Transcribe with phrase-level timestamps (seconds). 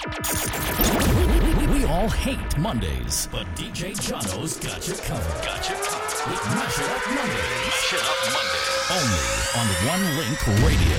[0.00, 5.44] We all hate Mondays, but DJ Jono's got you covered.
[5.44, 7.68] Got you covered with Mash It Up Mondays.
[7.68, 8.88] Mash It Up Mondays.
[8.96, 9.28] Only
[9.60, 10.96] on One Link Radio.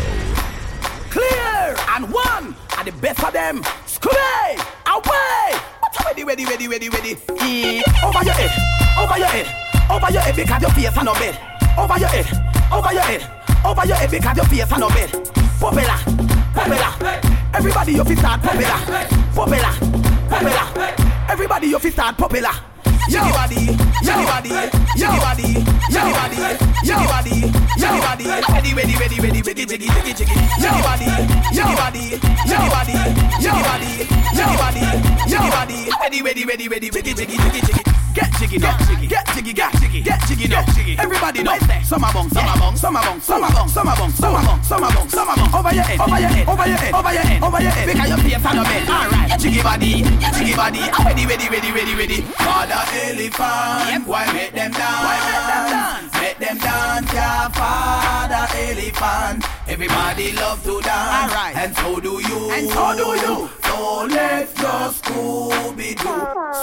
[1.09, 3.63] Clear and one are the best of them.
[3.87, 5.57] Scooby, away!
[5.79, 7.17] What's ready, ready, ready, ready, ready?
[7.41, 8.53] E- over your head,
[9.01, 9.47] over your head,
[9.89, 11.39] over your head because your face on no bed.
[11.75, 12.27] Over your head,
[12.71, 15.09] over your head, over your head because your face on no bed.
[15.59, 15.97] Popular,
[16.53, 17.40] popular.
[17.53, 18.79] Everybody you fi start popular,
[19.35, 19.73] popular,
[20.29, 20.95] popular.
[21.29, 22.49] Everybody you fi start popular.
[23.09, 24.49] Jiggy body, jiggy body,
[24.95, 25.53] jiggy body,
[25.91, 26.37] jiggy body,
[26.85, 28.25] jiggy body, jiggy body.
[28.53, 30.35] Ready, ready, ready, ready, ready, jiggy, jiggy, jiggy.
[30.61, 31.05] Jiggy body,
[31.51, 32.03] jiggy body,
[32.47, 32.95] jiggy body,
[33.41, 33.91] jiggy body,
[34.31, 34.83] jiggy body,
[35.27, 35.89] jiggy body.
[36.01, 37.90] Ready, ready, ready, ready, jiggy, jiggy, jiggy, jiggy.
[38.13, 40.65] Get jiggy now, get jiggy, get jiggy, get jiggy now.
[40.99, 41.57] Everybody know.
[41.83, 44.11] Some a bong, some a bong, some a bong, some a bong, some a bong,
[44.11, 45.55] some a bong, some a bong, some a bong.
[45.55, 47.87] Over your head, over your head, over your head, over your head, over your head.
[47.87, 48.89] Because your face on the bed.
[48.89, 50.03] All right, jiggy body,
[50.35, 50.81] jiggy body.
[51.05, 52.21] Ready, ready, ready, ready, ready.
[52.21, 54.81] Father elephant, why make them dance?
[54.81, 56.10] Why make them dance?
[56.41, 59.45] Them dance, yeah, father elephant.
[59.67, 61.55] Everybody love to dance, Alright.
[61.55, 63.49] and so do you, and so do you.
[63.63, 66.09] So let's just Scooby Doo,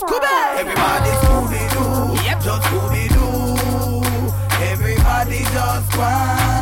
[0.02, 0.58] Scooby.
[0.58, 4.02] Everybody Scooby Doo, yep, just Scooby Doo.
[4.66, 6.57] Everybody just want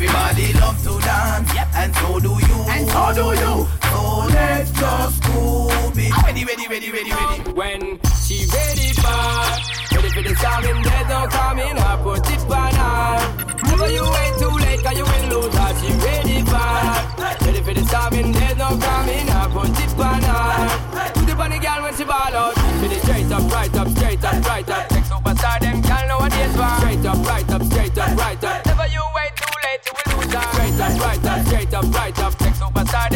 [0.00, 1.68] Everybody love to dance, yep.
[1.76, 3.68] and so do you, and so do you.
[3.92, 4.00] So
[4.32, 6.08] let's just Scooby.
[6.24, 7.52] Ready, ready, ready, ready, ready.
[7.52, 9.60] When she ready for
[9.92, 13.20] Ready for the song and there's no coming I put it on her
[13.68, 17.74] Never you wait too late cause you will lose her She ready for Ready for
[17.74, 21.58] the song and there's no coming I put it on her Put it on the
[21.58, 24.90] girl when she ball out For the straight up, right up, straight up, right up
[24.92, 28.86] Next superstar them girl nowadays for Straight up, right up, straight up, right up Never
[28.86, 29.29] you wait
[29.78, 32.32] will lose her Straight up, right up, straight up, right up.
[32.32, 33.08] For Straight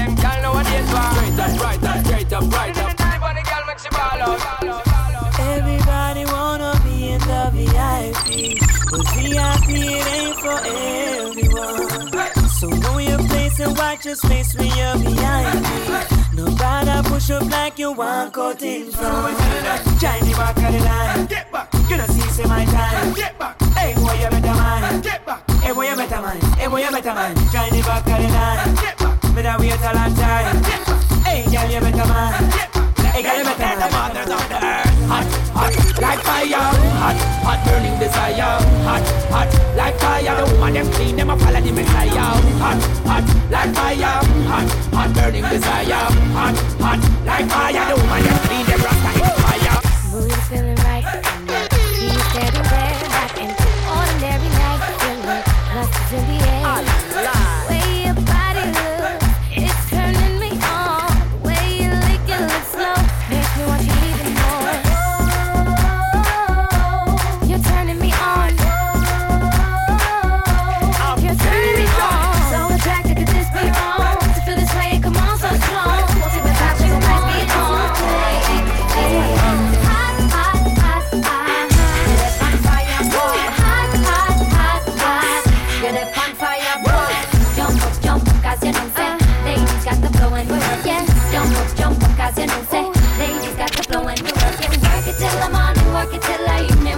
[1.38, 2.96] up, right up, straight up, right up.
[2.96, 3.88] Girl make she
[5.40, 8.58] Everybody wanna be in the VIP,
[8.90, 11.03] but VIP it ain't for.
[14.02, 16.32] So know your place and watch your when you're VIP.
[16.34, 19.38] Nobody push up like you want cut in front.
[19.38, 21.26] The back of the line.
[21.26, 23.12] Get back, You know see say my time.
[23.14, 25.02] get back, Hey boy you better mind.
[25.02, 26.42] get back, Hey boy you better mind.
[26.42, 27.34] Hey boy you better.
[27.52, 28.74] Join the back of the line.
[28.74, 30.62] get back, Me da wait a long time.
[30.62, 32.52] get back, Hey girl you better mind.
[32.52, 32.96] get back.
[33.14, 34.83] Hey girl you better mind.
[35.06, 40.46] Hot, hot, like fire, hot, hot, burning desire, hot, hot, like fire.
[40.46, 45.14] The woman them clean, them a follow the Messiah, hot, hot, like fire, hot, hot,
[45.14, 47.94] burning desire, hot, hot, like fire.
[47.94, 48.43] The woman them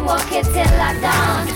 [0.06, 1.55] work it till I dawn.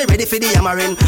[0.00, 0.99] Me ready for the yammering.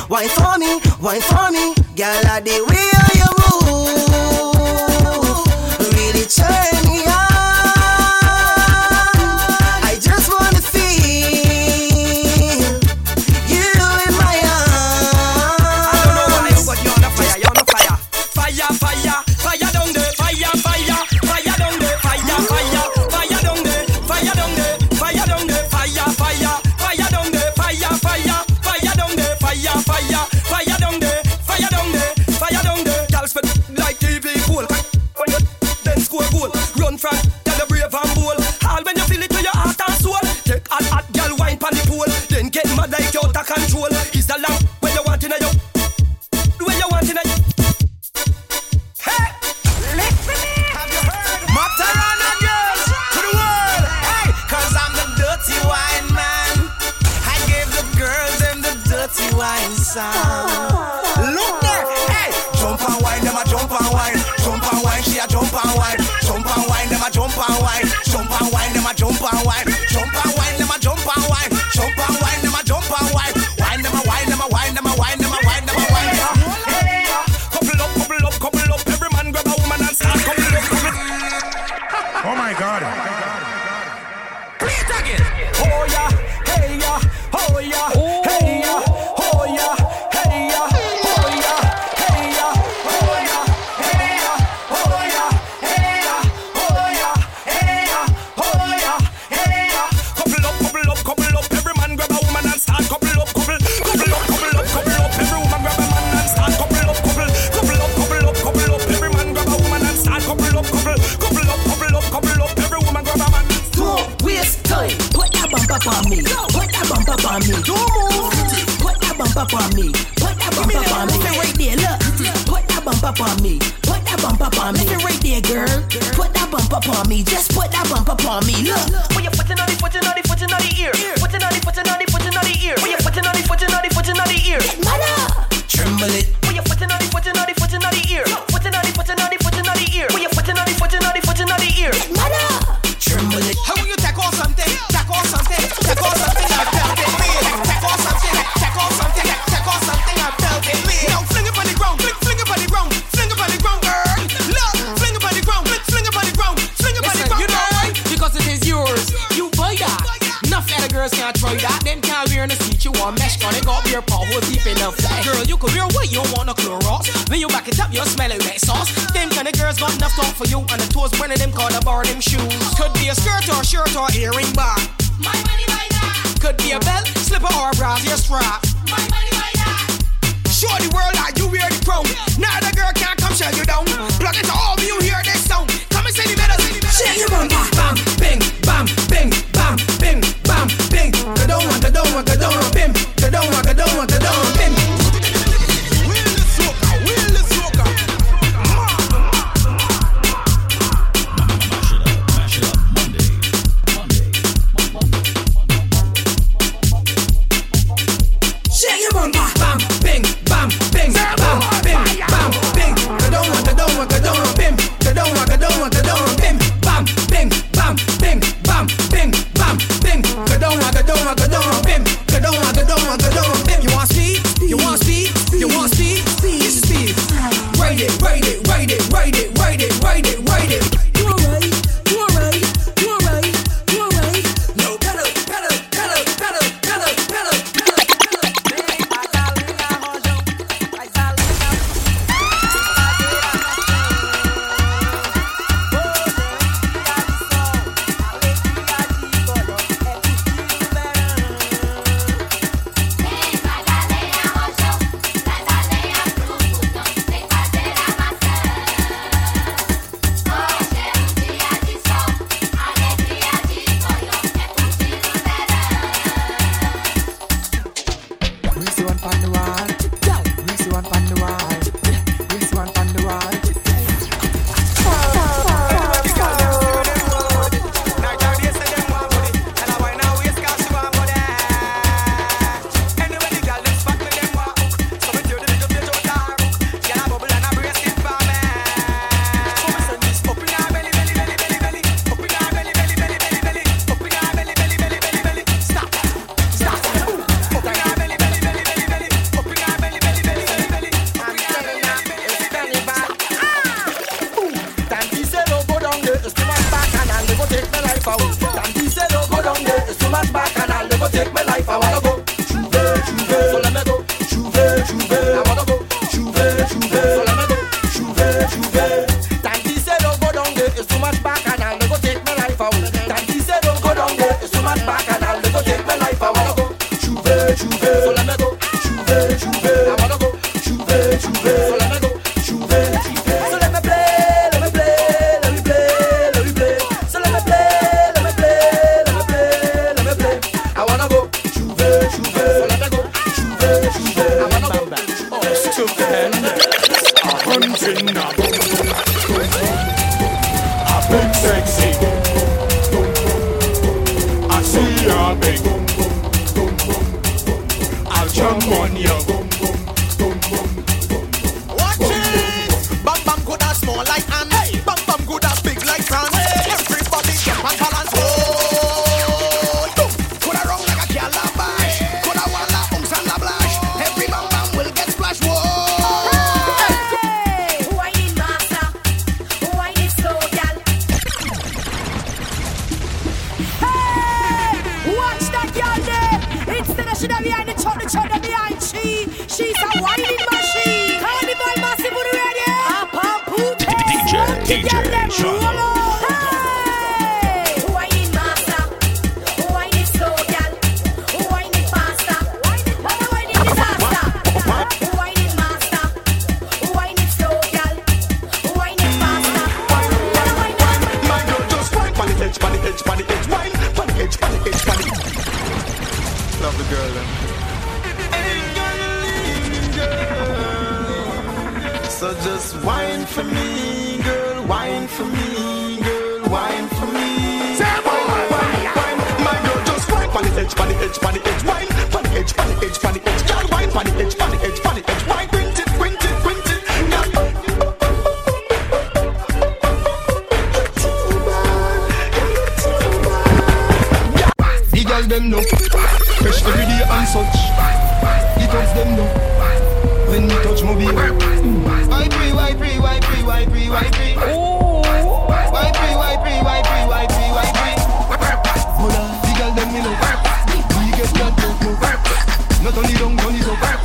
[463.64, 464.18] money go back.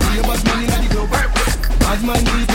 [0.00, 1.28] Be a money, now the go back.
[1.78, 2.51] Bad money.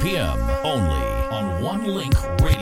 [0.00, 0.38] p.m.
[0.64, 2.57] Only on One Link Radio.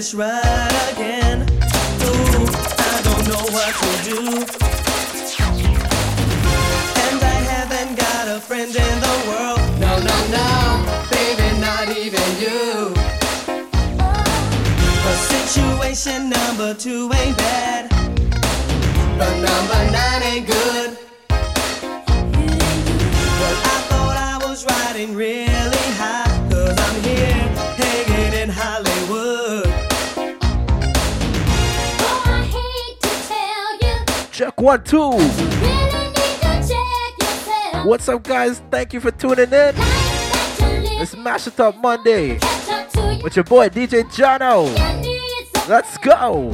[0.00, 1.42] this right again.
[1.42, 2.46] Ooh,
[2.88, 4.20] I don't know what to do.
[7.04, 9.60] And I haven't got a friend in the world.
[9.78, 10.48] No, no, no,
[11.10, 12.94] baby, not even you.
[15.04, 17.69] But situation number two ain't bad.
[34.70, 35.10] One, two.
[37.82, 38.62] What's up, guys?
[38.70, 39.74] Thank you for tuning in.
[41.02, 42.34] It's Mash It Up Monday
[43.20, 44.68] with your boy DJ Jono.
[45.68, 46.52] Let's go.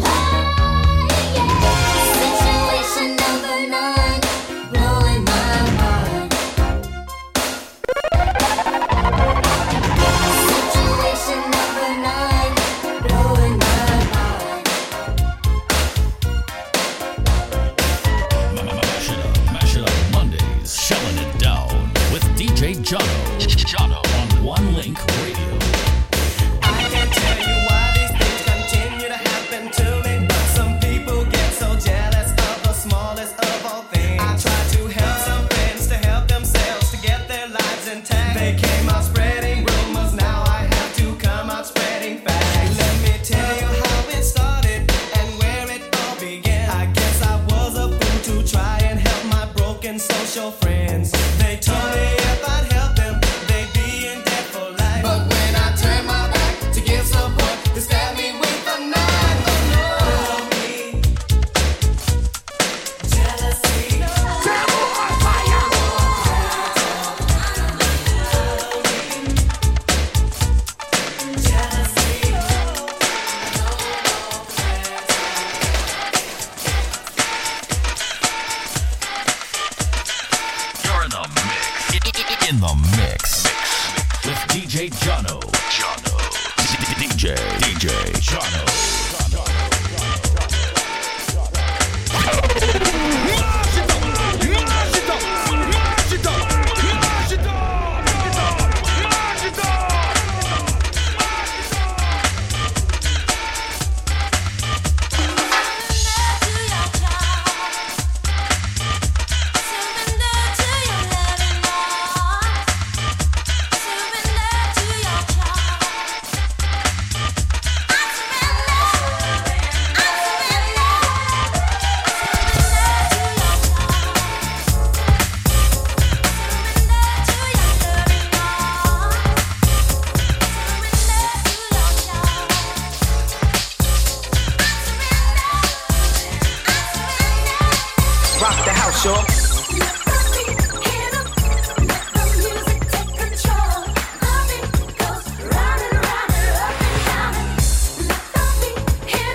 [22.99, 23.26] Chavo.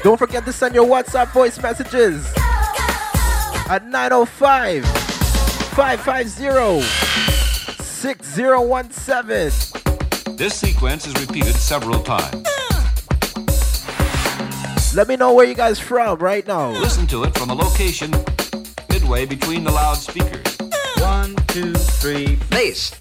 [0.03, 2.25] Don't forget to send your WhatsApp voice messages
[3.69, 4.83] at 905
[5.75, 6.81] 550
[7.83, 10.37] 6017.
[10.37, 12.47] This sequence is repeated several times.
[14.95, 16.71] Let me know where you guys from right now.
[16.71, 18.09] Listen to it from a location
[18.89, 20.57] midway between the loudspeakers.
[20.97, 22.91] One, two, three, place.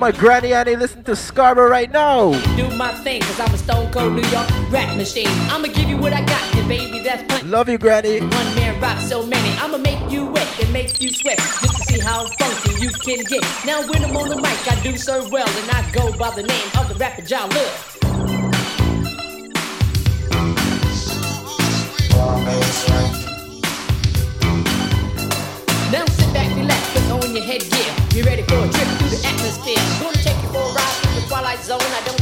[0.00, 2.32] my granny and listen to Scarborough right now.
[2.56, 5.28] Do my thing, cause I'm a stone cold New York rap machine.
[5.50, 7.46] I'ma give you what I got, and baby, that's plenty.
[7.46, 8.20] Love you, granny.
[8.20, 9.50] One man rocks so many.
[9.58, 11.36] I'ma make you wet and make you sweat.
[11.36, 13.44] Just to see how funky you can get.
[13.66, 16.44] Now when I'm on the mic, I do so well, and I go by the
[16.44, 17.98] name of the rapper John Lewis.
[31.70, 31.94] zone.
[31.94, 32.19] I don't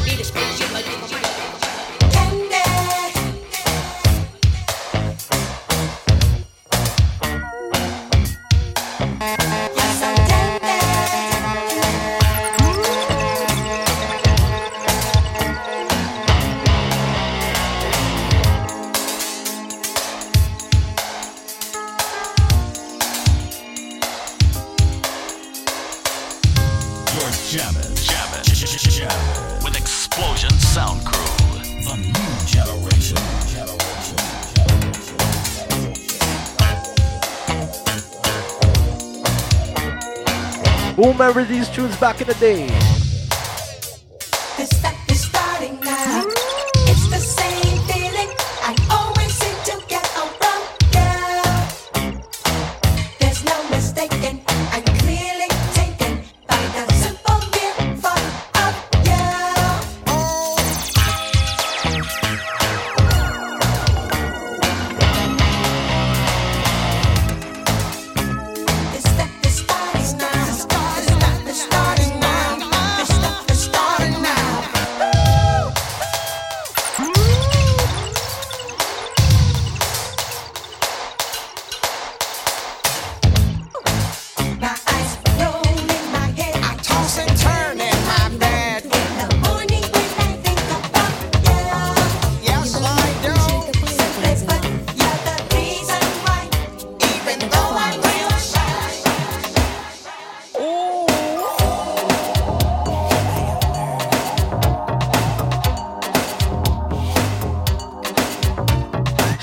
[41.28, 42.87] remember these tunes back in the day.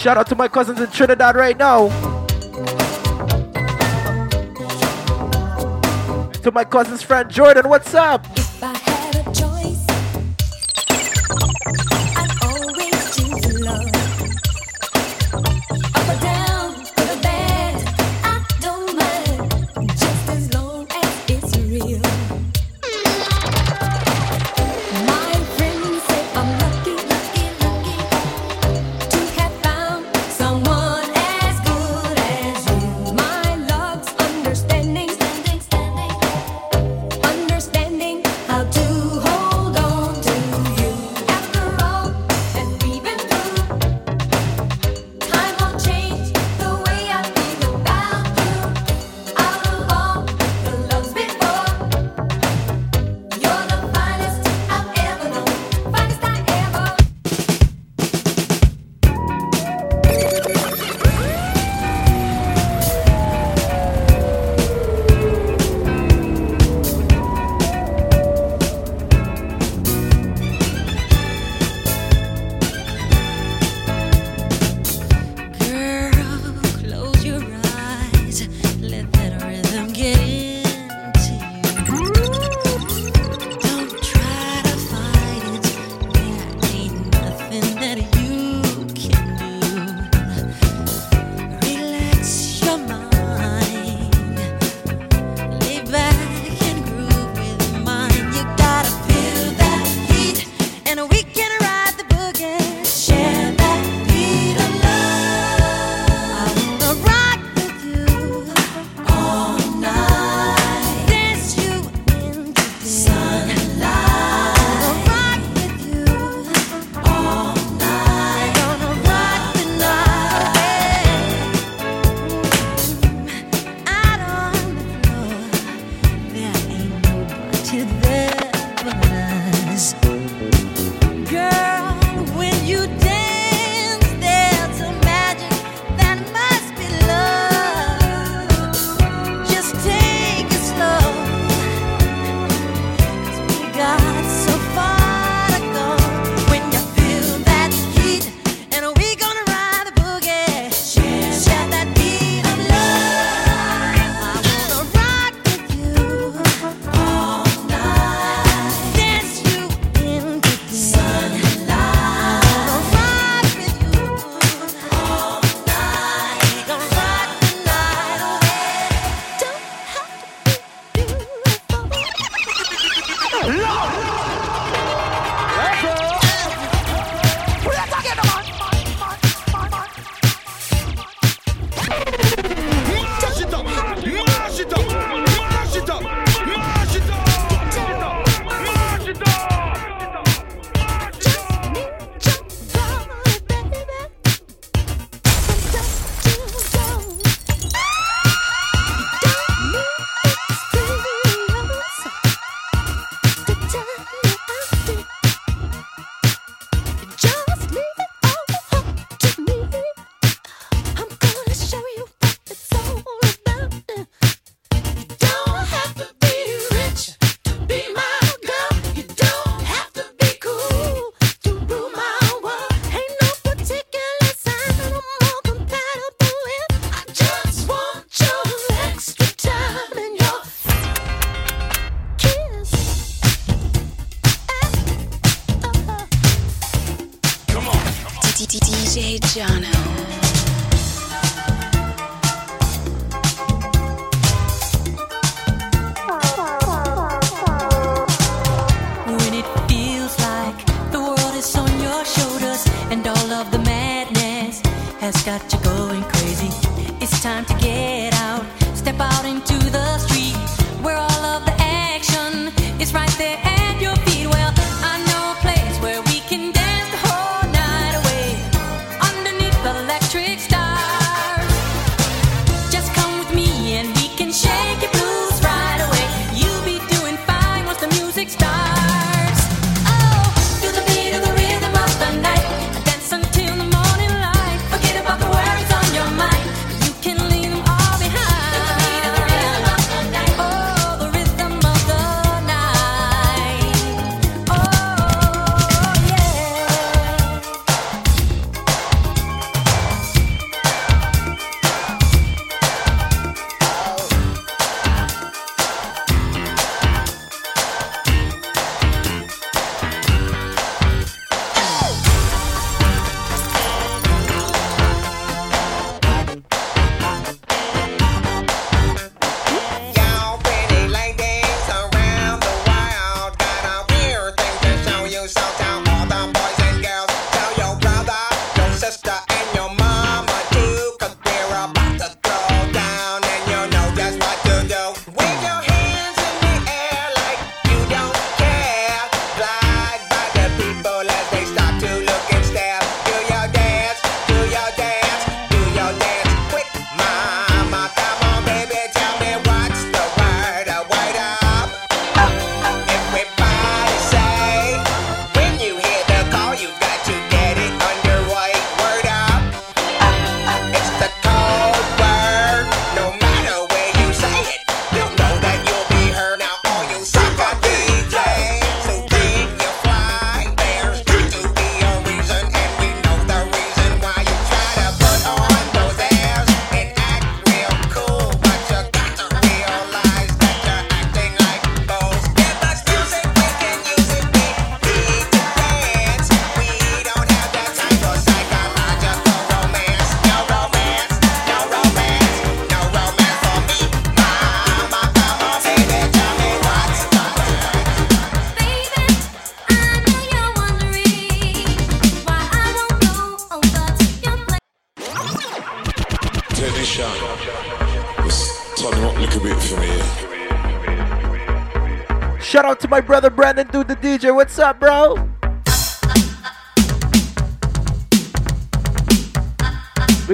[0.05, 1.87] Shout out to my cousins in Trinidad right now.
[6.43, 8.23] To my cousin's friend Jordan, what's up?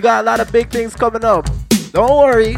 [0.01, 1.47] You got a lot of big things coming up.
[1.91, 2.55] Don't worry,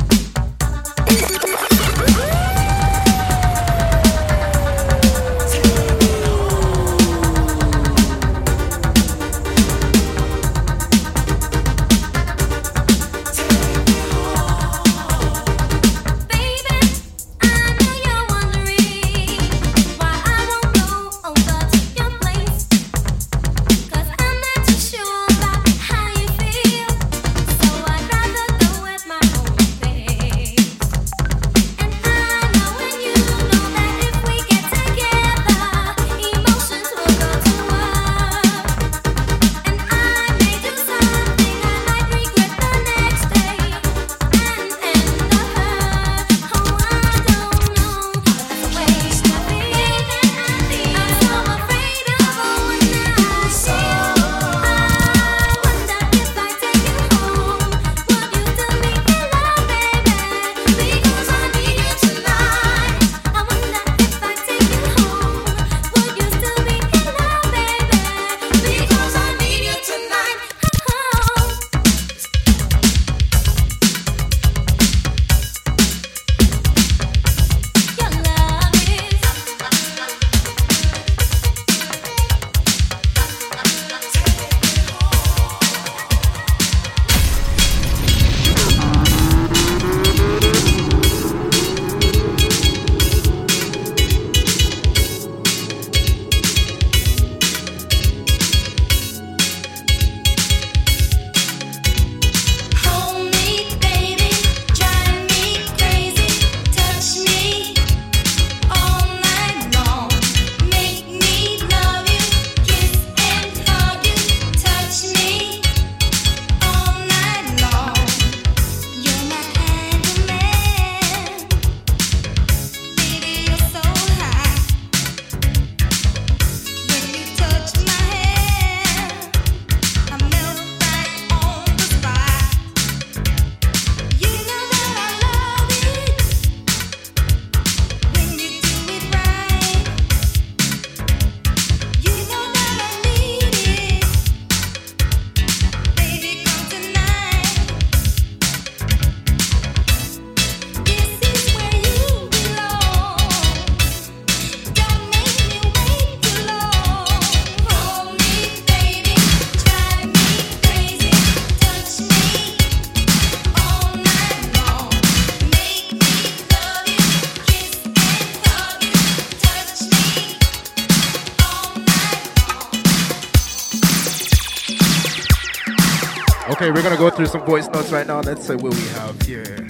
[177.33, 178.21] some voice notes right now.
[178.21, 179.65] Let's see what we have here.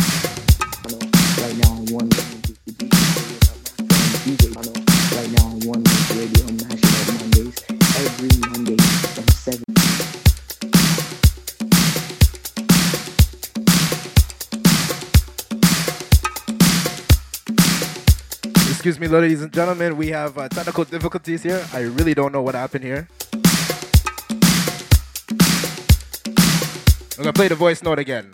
[1.39, 2.09] Right now one
[7.07, 7.55] Mondays
[8.03, 8.75] every Monday
[9.15, 9.63] from seven.
[18.71, 21.65] Excuse me, ladies and gentlemen, we have uh, technical difficulties here.
[21.71, 23.07] I really don't know what happened here.
[27.23, 28.29] I'm gonna play the voice note again.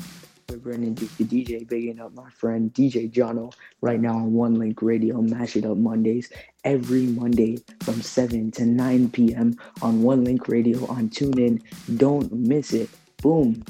[0.47, 4.81] Brennan Duke, the DJ, bigging up my friend DJ Jono right now on One Link
[4.81, 6.31] Radio, Mash It Up Mondays
[6.63, 9.55] every Monday from 7 to 9 p.m.
[9.83, 11.61] on One Link Radio on TuneIn.
[11.97, 12.89] Don't miss it.
[13.21, 13.63] Boom.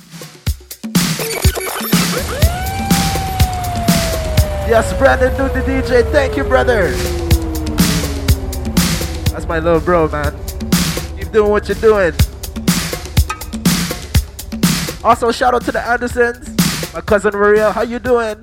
[4.70, 6.10] Yes, Brandon Duke, the DJ.
[6.14, 6.92] Thank you, brother.
[9.34, 10.34] That's my little bro, man.
[11.18, 12.14] Keep doing what you're doing.
[15.10, 16.94] Also, shout out to the Andersons.
[16.94, 18.38] My cousin Maria, how you doing?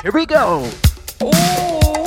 [0.00, 0.66] Here we go.
[1.20, 2.01] One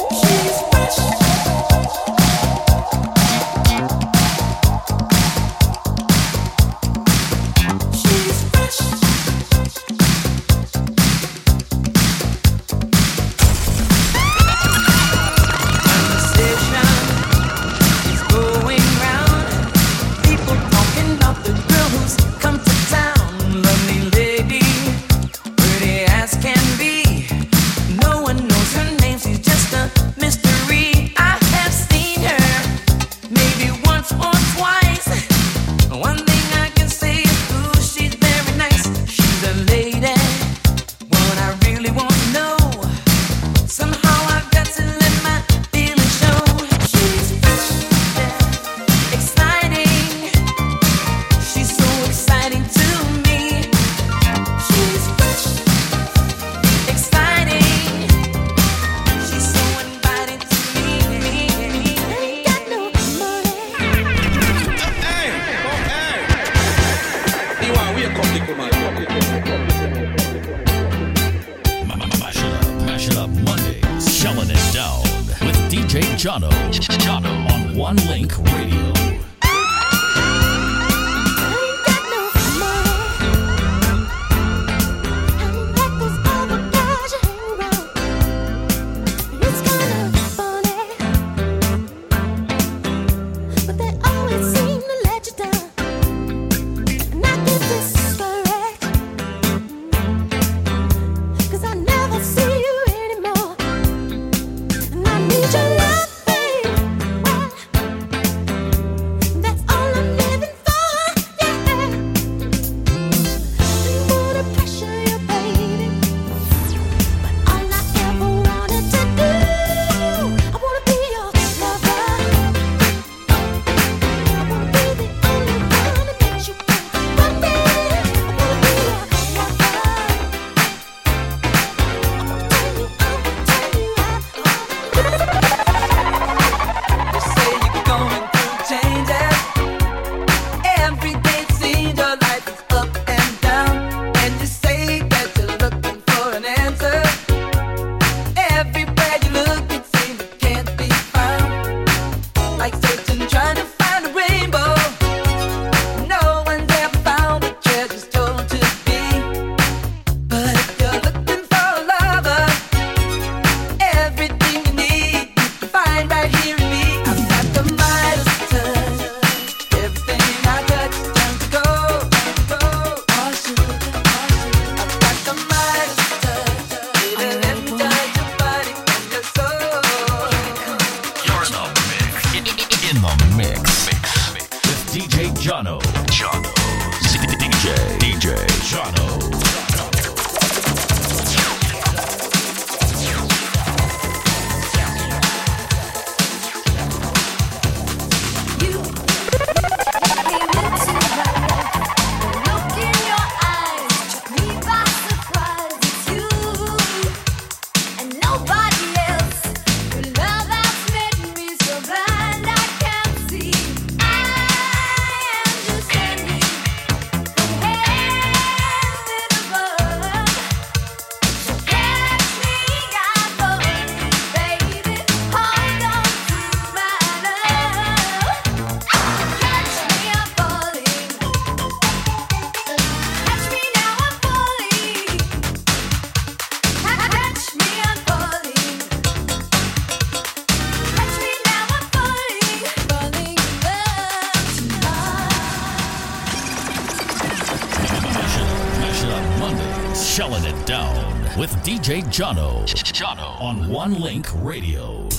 [252.15, 252.63] Jono.
[252.65, 255.09] Jono on One Link Radio.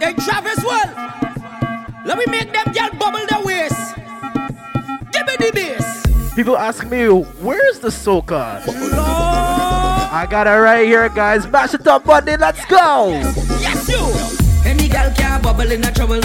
[0.00, 0.90] Hey, Travis World,
[2.04, 3.94] let me make them girl bubble their waist.
[5.12, 6.34] Give me the bass.
[6.34, 8.64] People ask me, where's the soca?
[10.10, 11.46] I got it right here, guys.
[11.46, 12.36] Mash it up, Monday.
[12.36, 13.10] Let's go.
[13.60, 14.68] Yes, you.
[14.68, 16.20] Any girl can bubble in a trouble.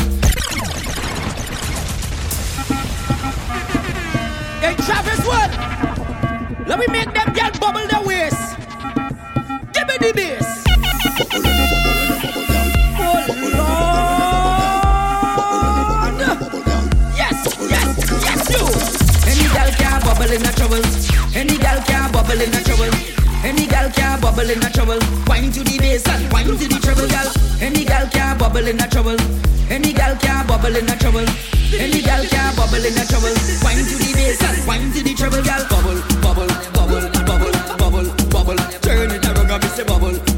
[4.57, 6.67] Hey, Travis World.
[6.67, 8.08] Let me make them girl bubble their waist.
[22.29, 22.93] Bubble in a trouble.
[23.43, 24.99] Any girl can bubble in a trouble.
[25.25, 27.29] Wine to the bass and wine to the treble, girl.
[27.59, 29.17] Any girl can bubble in a trouble.
[29.69, 31.25] Any girl can bubble in a trouble.
[31.73, 33.33] Any girl can bubble in a trouble.
[33.65, 35.63] Wine to the bass and wine to the treble, girl.
[35.73, 38.59] Bubble, bubble, bubble, bubble, bubble, bubble.
[38.85, 40.28] Turn it around say bubble, bubble, bubble,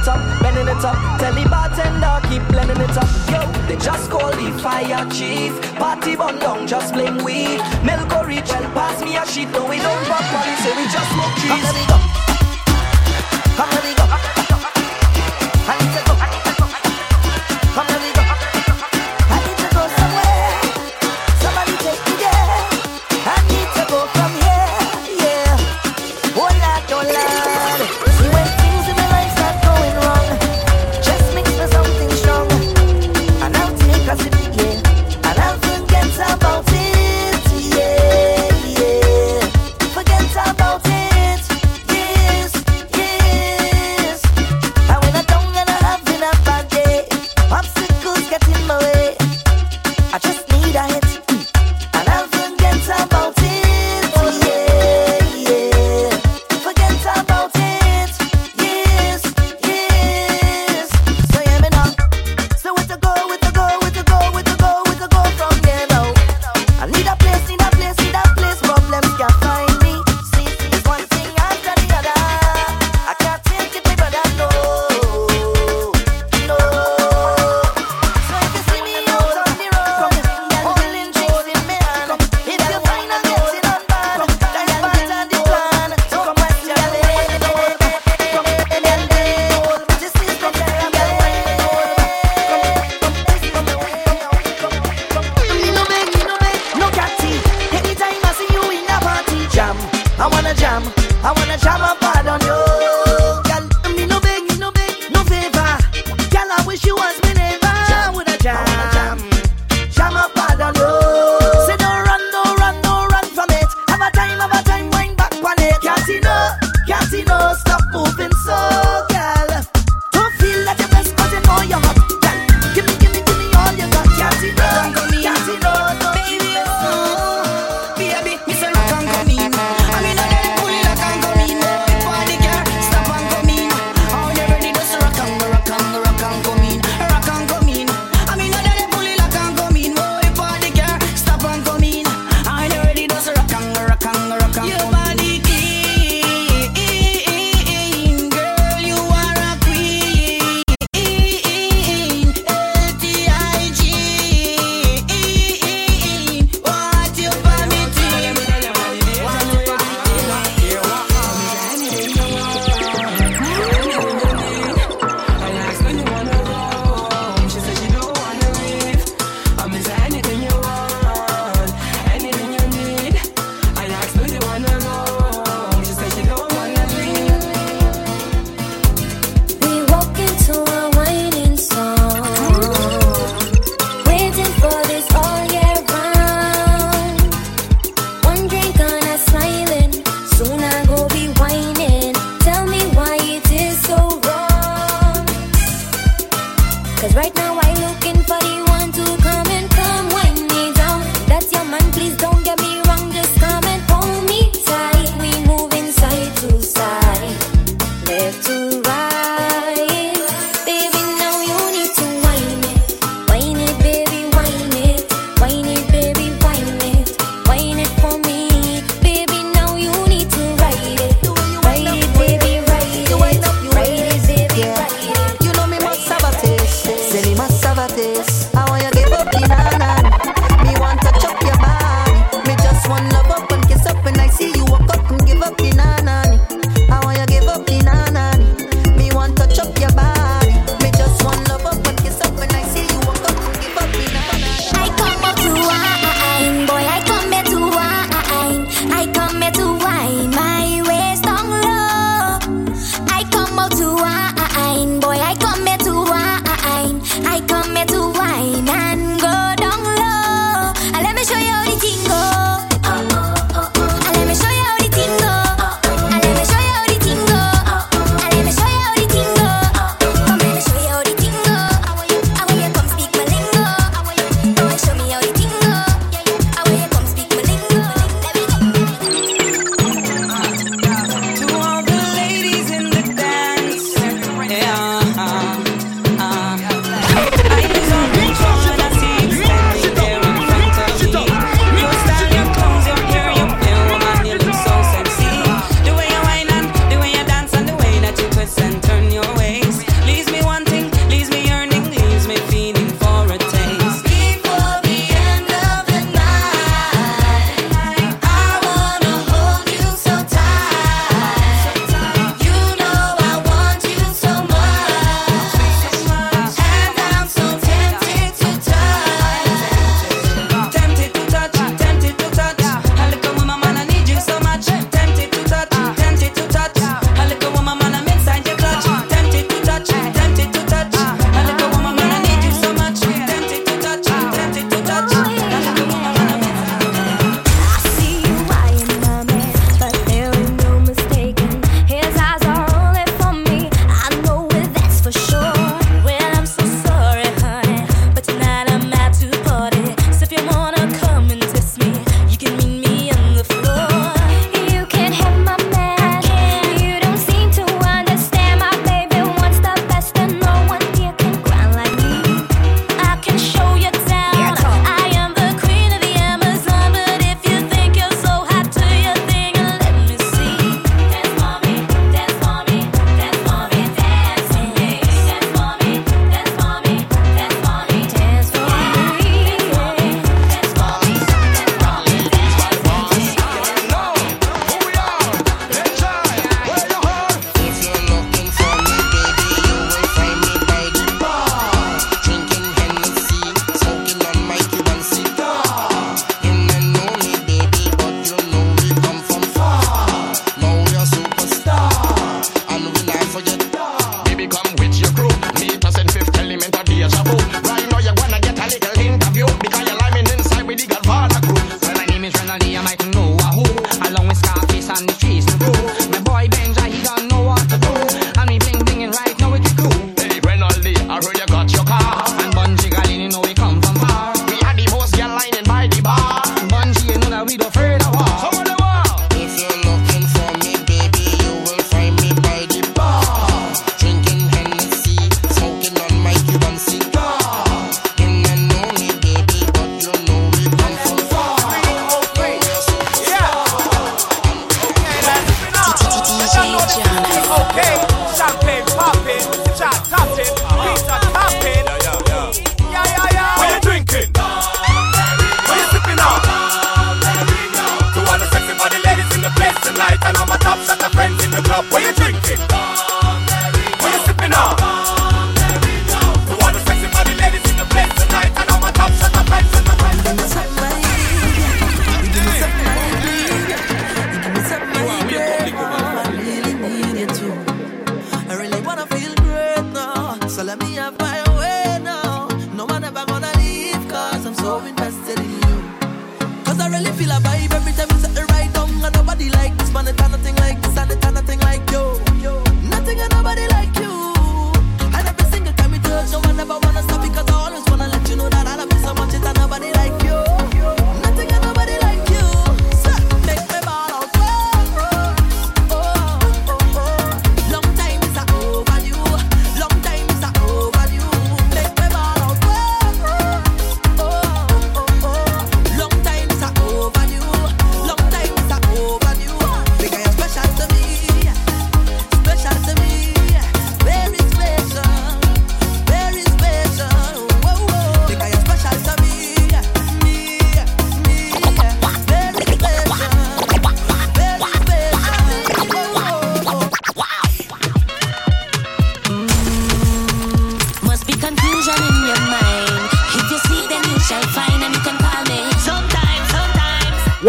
[0.00, 0.96] it up, bending it up.
[1.18, 3.08] Tell the bartender keep blending it up.
[3.30, 5.60] Yo, they just call the fire chief.
[5.76, 7.60] Party bun down, just blame weed.
[7.84, 10.84] Milk or reach, well pass me a sheet, no we don't pop money, say we
[10.84, 12.27] just smoke cheese.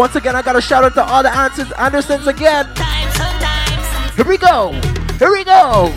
[0.00, 2.66] Once again, I got a shout out to all the Andersons, Andersons again.
[4.16, 4.72] Here we go.
[5.18, 5.94] Here we go.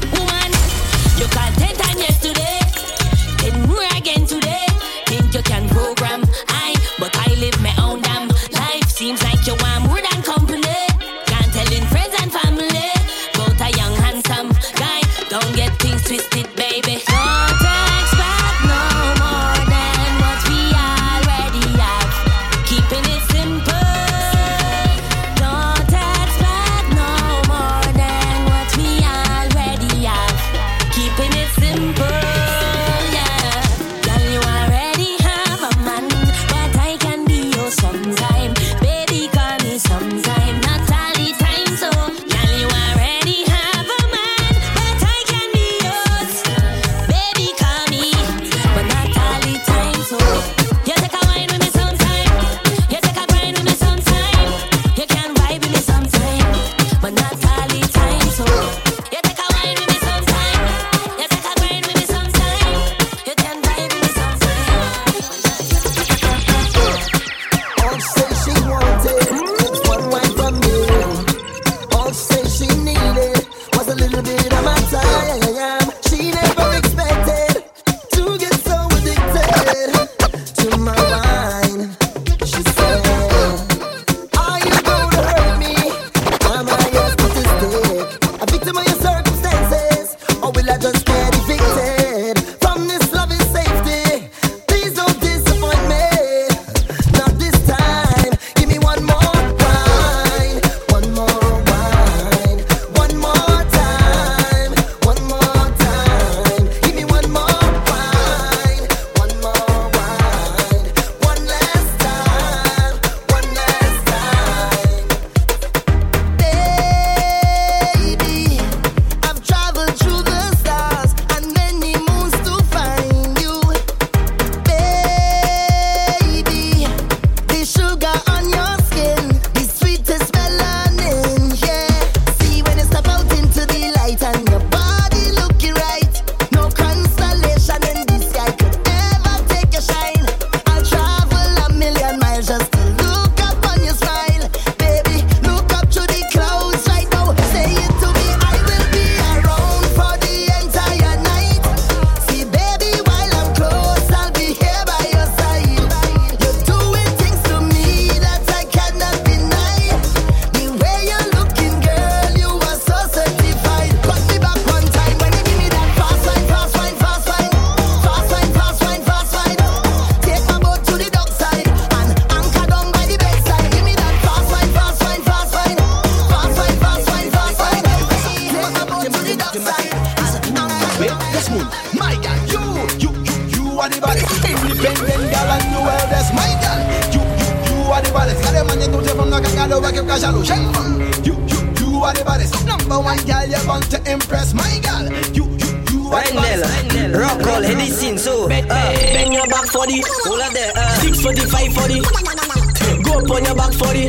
[203.04, 204.08] Go up on your back for the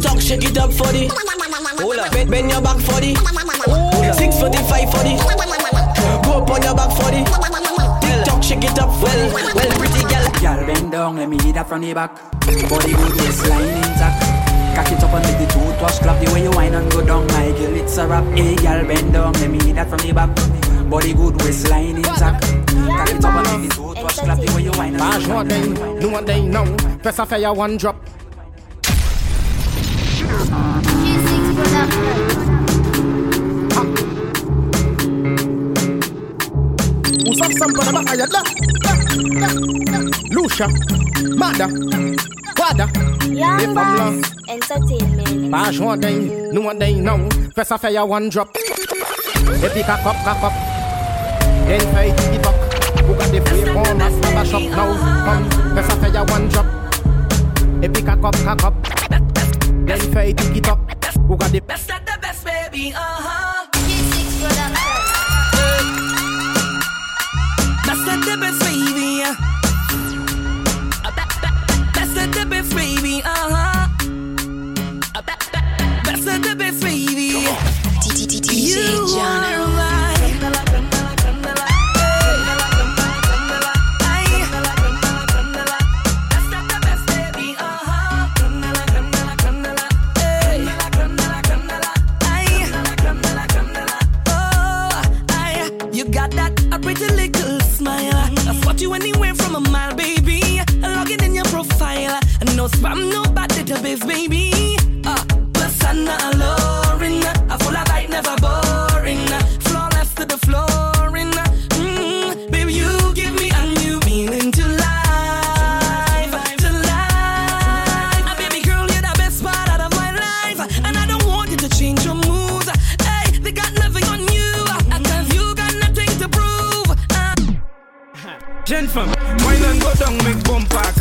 [0.00, 1.08] Tick shake it up for the
[1.78, 3.14] Hold up, bend, bend your back for the
[4.14, 5.14] Six forty five for the
[6.24, 7.22] Go up on your back for the
[8.24, 10.28] Tick shake it up Well, well, pretty girl.
[10.40, 12.14] Girl, bend down, let me hit that from the back.
[12.40, 14.22] Body good, waistline intact.
[14.76, 17.26] Cock it up and make the toothwash clap The way you whine and go down,
[17.26, 18.24] my girl, it's a rap.
[18.36, 20.30] Hey, girl, bend down, let me hit that from the back.
[20.88, 22.42] Body good, waistline intact.
[22.42, 23.87] Cock it up and make the toothwash
[24.18, 24.72] Slap the way you.
[24.72, 25.68] Bash one day,
[26.00, 26.64] no one day, no.
[27.02, 27.94] Press a fire, one drop.
[37.30, 38.42] Usap sampana ma ayadla
[40.34, 40.66] Lucia
[41.38, 41.68] Mada
[42.58, 42.86] Wada.
[43.30, 45.50] Young Entertainment.
[45.52, 48.48] Bash one day, no one day now Press a fire, one drop.
[49.62, 50.52] Epic a cup, cup, cup
[51.68, 52.67] Then fight the buck
[53.28, 54.00] who got the free phone?
[54.00, 54.88] I stab a shop now.
[55.24, 56.66] Come, first I fire one drop.
[57.82, 58.74] Epic cock up, cock up.
[59.86, 60.78] Then fight it up.
[61.26, 61.88] Who got the best?
[61.88, 62.92] That's the best, baby.
[62.94, 63.66] Uh huh.
[67.84, 68.67] That's the best,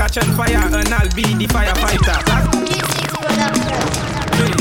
[0.08, 2.18] catch on fire, and I'll be the firefighter.
[4.38, 4.54] Hey.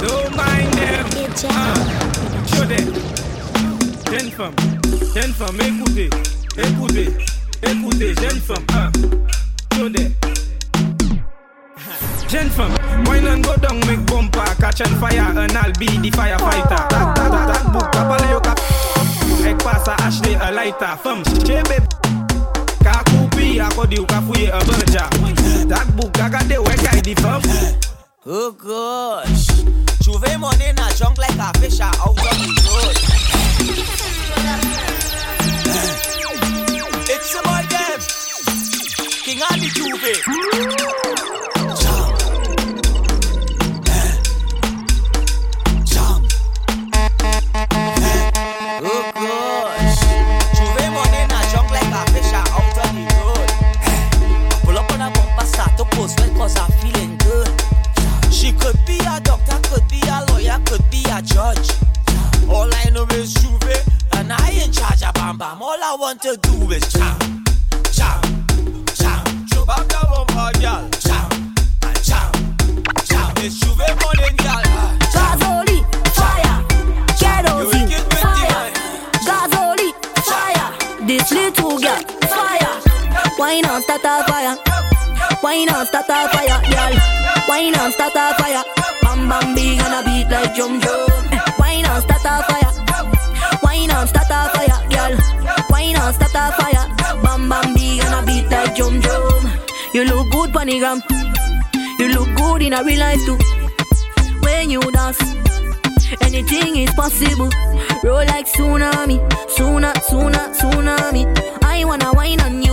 [0.00, 1.06] Don't mind them.
[1.50, 1.76] Ah,
[2.46, 2.86] show them.
[4.10, 4.54] Gen fam,
[5.12, 6.10] gen fam, écoutez,
[6.56, 7.12] écoutez,
[7.62, 8.90] écoutez, gen fam, ah,
[9.74, 10.14] show them.
[12.28, 12.70] Gen fam,
[13.06, 16.88] wine and go down, make bumper, catch on fire, and I'll be the firefighter.
[16.88, 18.58] Tak, tak, tak, tak, book, kapal yo kap.
[19.44, 21.84] Ek pasa Ashley a lighter, fam, chebe.
[21.84, 22.15] Ka
[23.56, 25.08] kupi, akodi ou ka fouye a berja.
[25.68, 27.40] Tak book, kagade wek ay di fam.
[28.26, 29.46] Oh gosh.
[30.00, 32.20] Juve money in a junk like a fish out on the
[32.66, 32.96] road.
[37.08, 38.00] It's a boy them.
[39.24, 41.55] King of the Juve.
[55.76, 57.48] To post well cause I'm feeling good.
[58.32, 61.70] She could be a doctor, could be a lawyer, could be a judge.
[62.48, 63.76] All I know is Juve,
[64.12, 65.60] and I in charge of Bam Bam.
[65.60, 67.44] All I want to do is jam,
[67.92, 68.20] jam,
[68.94, 69.24] jam.
[69.50, 70.88] Chubam da bumper, girl.
[71.00, 72.32] Jam, and jam,
[73.04, 73.32] jam.
[73.38, 74.64] It's Juve morning, girl.
[75.12, 75.78] Gazoli,
[76.16, 76.58] fire.
[77.20, 78.72] Kerosene, fire.
[79.28, 79.90] Gazoli,
[80.24, 81.06] fire.
[81.06, 82.80] This little girl, fire.
[83.36, 84.75] Why not start a fire?
[85.40, 86.94] Why not start a fire, girl?
[87.46, 88.64] Why not start a fire?
[89.02, 91.10] Bam bam big and a beat like drum drum.
[91.56, 92.72] Why not start a fire?
[93.60, 95.16] Why not start a fire, girl?
[95.68, 97.22] Why not start a fire?
[97.22, 99.50] Bam bam big and a beat like drum drum.
[99.94, 101.02] You look good, panigram.
[101.98, 103.38] You look good in a real life too.
[104.40, 105.20] When you dance,
[106.22, 107.50] anything is possible.
[108.02, 109.18] Roll like tsunami,
[109.50, 111.24] sooner, tsunami.
[111.62, 112.65] I wanna wine on you,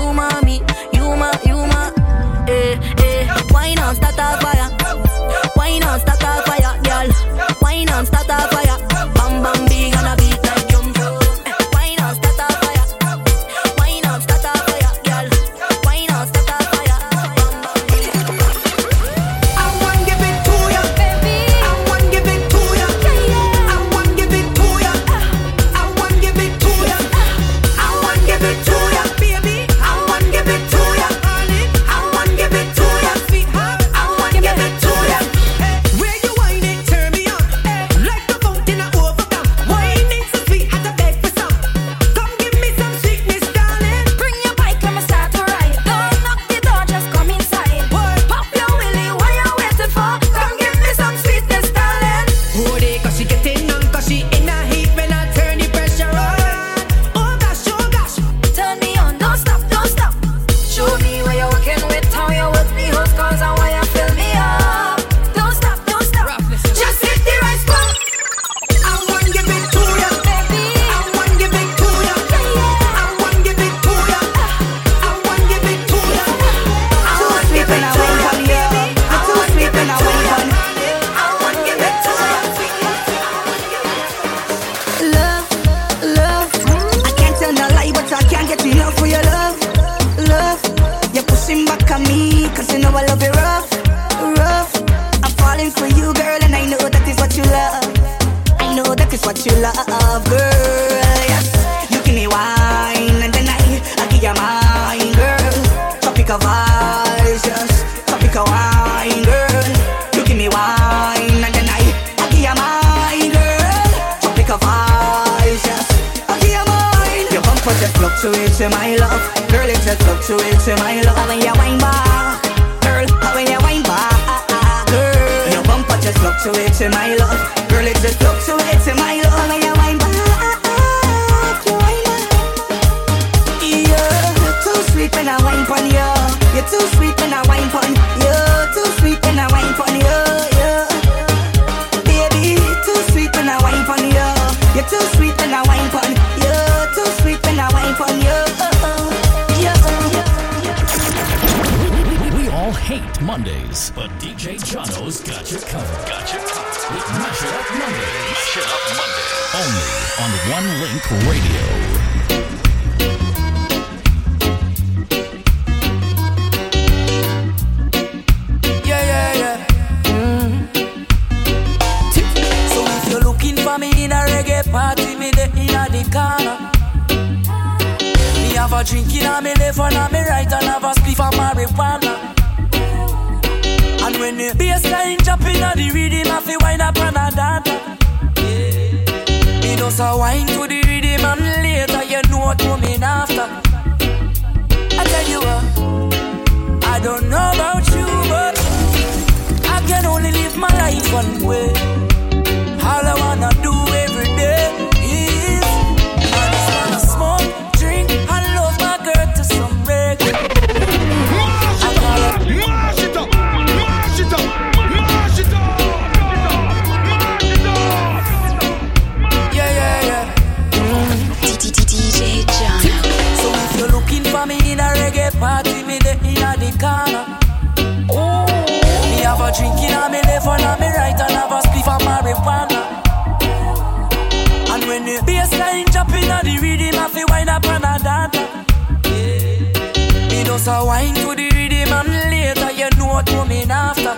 [240.63, 244.15] Just a wine to the rhythm and later you know what coming after.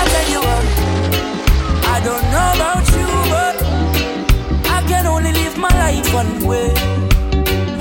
[0.00, 0.64] I tell you what,
[1.84, 3.56] I don't know about you, but
[4.72, 6.72] I can only live my life one way.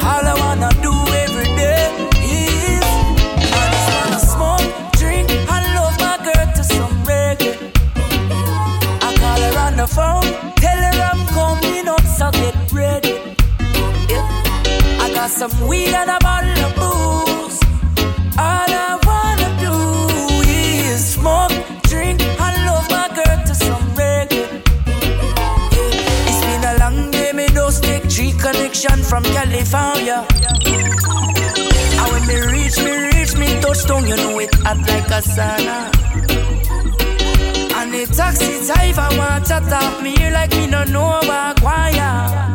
[0.03, 0.91] All I wanna do
[1.23, 1.87] every day
[2.19, 4.67] is I just wanna smoke,
[4.99, 7.55] drink, and love my girl to some reggae.
[9.01, 10.27] I call her on the phone,
[10.57, 13.15] tell her I'm coming up, so get ready.
[14.99, 16.24] I got some weed and a
[28.75, 30.25] connection from California.
[31.97, 35.91] And when me reach, me reach, me touchdown, you know it hot like a sauna.
[37.75, 42.51] And the taxi driver want to talk me here like me no know about choir.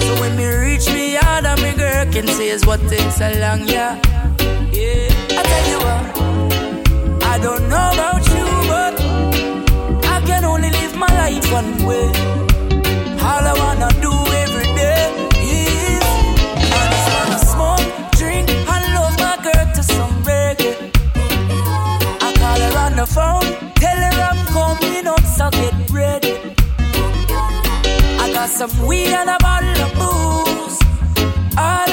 [0.00, 3.30] So when me reach me yard and me girl can say is what takes so
[3.40, 4.00] long, yeah.
[4.72, 5.08] Yeah,
[5.38, 8.94] I tell you what, I don't know about you, but
[10.06, 12.57] I can only live my life one way.
[23.18, 23.48] phone.
[23.82, 26.34] Tell her I'm coming up, so get ready.
[28.22, 30.78] I got some weed and a bottle of booze.
[31.66, 31.87] All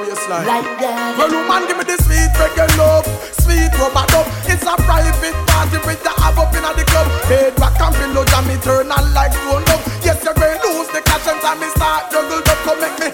[0.00, 0.46] waistline.
[0.46, 1.16] Like that.
[1.16, 3.06] Well, woman, give me the sweet regular love,
[3.40, 4.26] sweet rubber dub.
[4.48, 7.06] It's a private party with the have up in the club.
[7.30, 9.80] Head back and pillow jam, me turn and like grown up.
[10.04, 12.58] Yes, you're going lose the cash and time me start juggle up.
[12.64, 13.08] Come make me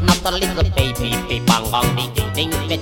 [0.00, 2.73] was not a little baby, baby bang bang, ding ding ding.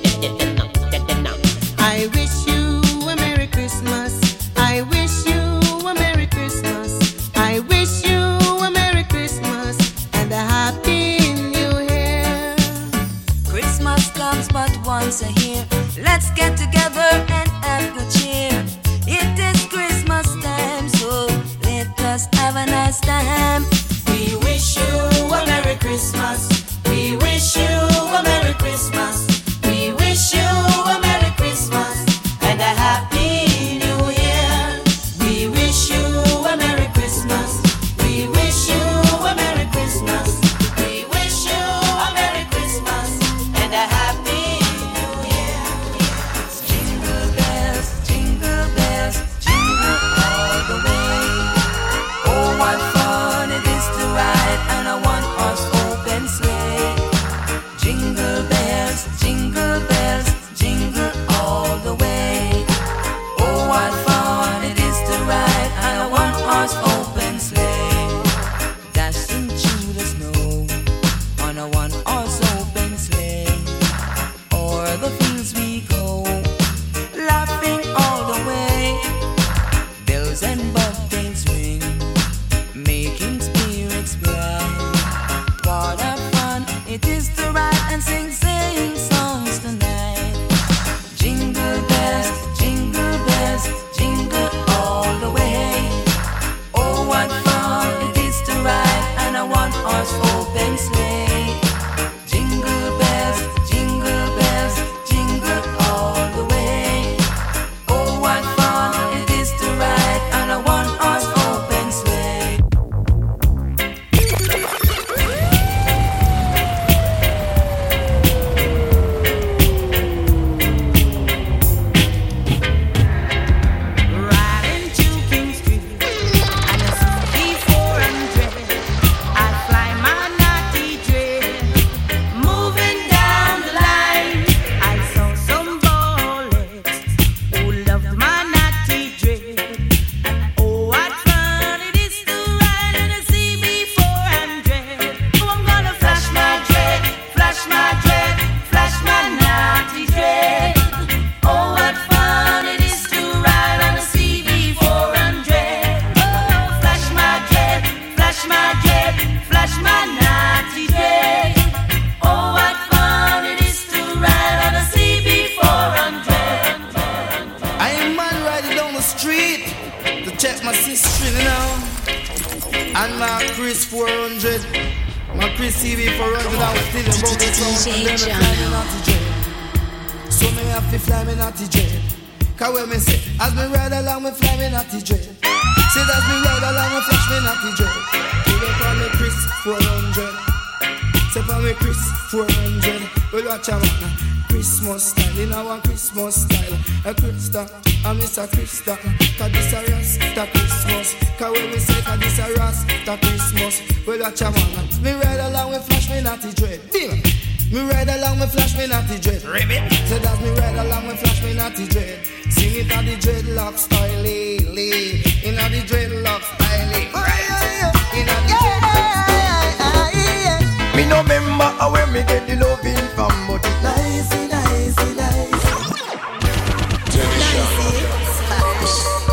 [193.63, 194.11] Well, watch out, man.
[194.49, 196.75] Christmas style, in our Christmas style.
[197.05, 198.47] A Krista, a Mr.
[198.49, 198.97] Krista.
[199.39, 201.15] Cause this a Rasta Christmas.
[201.39, 203.83] Cause when we say, cause this a Rasta Christmas.
[204.07, 204.89] Well, watch out, man.
[205.03, 206.81] Me ride along, we flash me naughty dread.
[206.93, 207.23] Bing.
[207.71, 209.45] Me ride along, me flash me naughty dread.
[209.45, 209.93] Ribbit.
[210.09, 212.19] Say that's me ride along, me flash me naughty dread.
[212.51, 215.23] Sing it on the dreadlock style, lee, lee.
[215.45, 217.11] In on the dreadlock style, eh.
[217.15, 217.23] oh, lee.
[217.23, 218.19] Right.
[218.19, 220.97] In on the dreadlock style.
[220.97, 225.65] Me no remember how where me get the loving from, but it nice, nice, nice.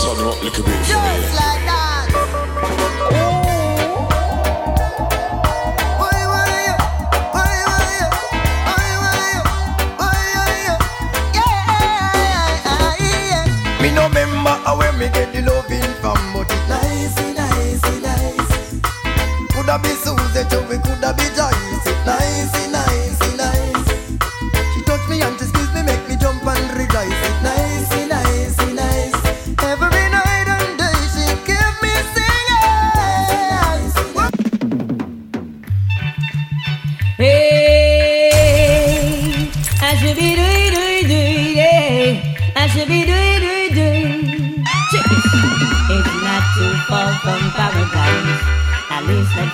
[0.02, 1.10] Turn it up a little bit for me.
[1.36, 1.80] like that.
[15.00, 15.59] Me get the loving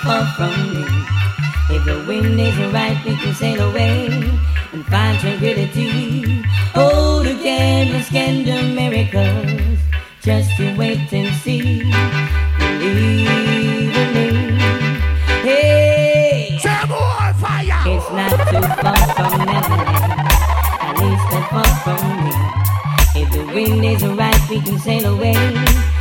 [0.06, 0.86] far from me.
[1.76, 4.06] If the wind is right, we can sail away
[4.72, 6.44] and find tranquility.
[6.78, 9.80] Hold a canvas can do miracles.
[10.22, 11.80] Just to wait and see.
[12.60, 14.30] Believe in me.
[15.48, 16.60] Hey,
[17.42, 17.82] fire!
[17.94, 20.30] It's not too far from Neverland.
[20.86, 22.34] At least not far from me.
[23.22, 25.95] If the wind is right, we can sail away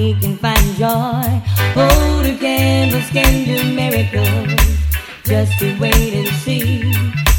[0.00, 1.28] we can find joy.
[1.76, 4.54] Hold a canvas can do miracles.
[5.24, 7.29] Just to wait and see.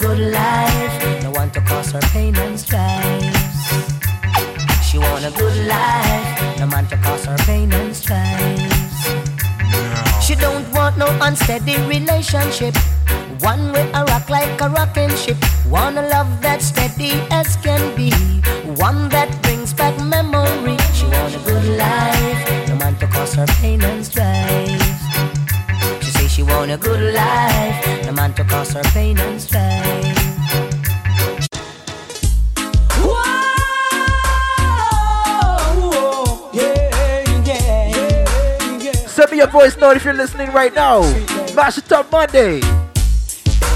[0.00, 3.36] Good life, no want to cause her pain and strife.
[4.82, 8.72] She want a good life, no man to cause her pain and strife.
[10.24, 12.74] She don't want no unsteady relationship.
[13.40, 15.36] One way a rock like a rocking ship.
[15.68, 18.10] Want a love that's steady as can be.
[18.76, 20.78] One that brings back memory.
[20.94, 24.80] She want a good life, no man to cause her pain and strife.
[26.02, 29.59] She say she want a good life, no man to cause her pain and strife.
[39.40, 41.00] Your voice note if you're listening right now.
[41.54, 42.60] Mash it up Monday.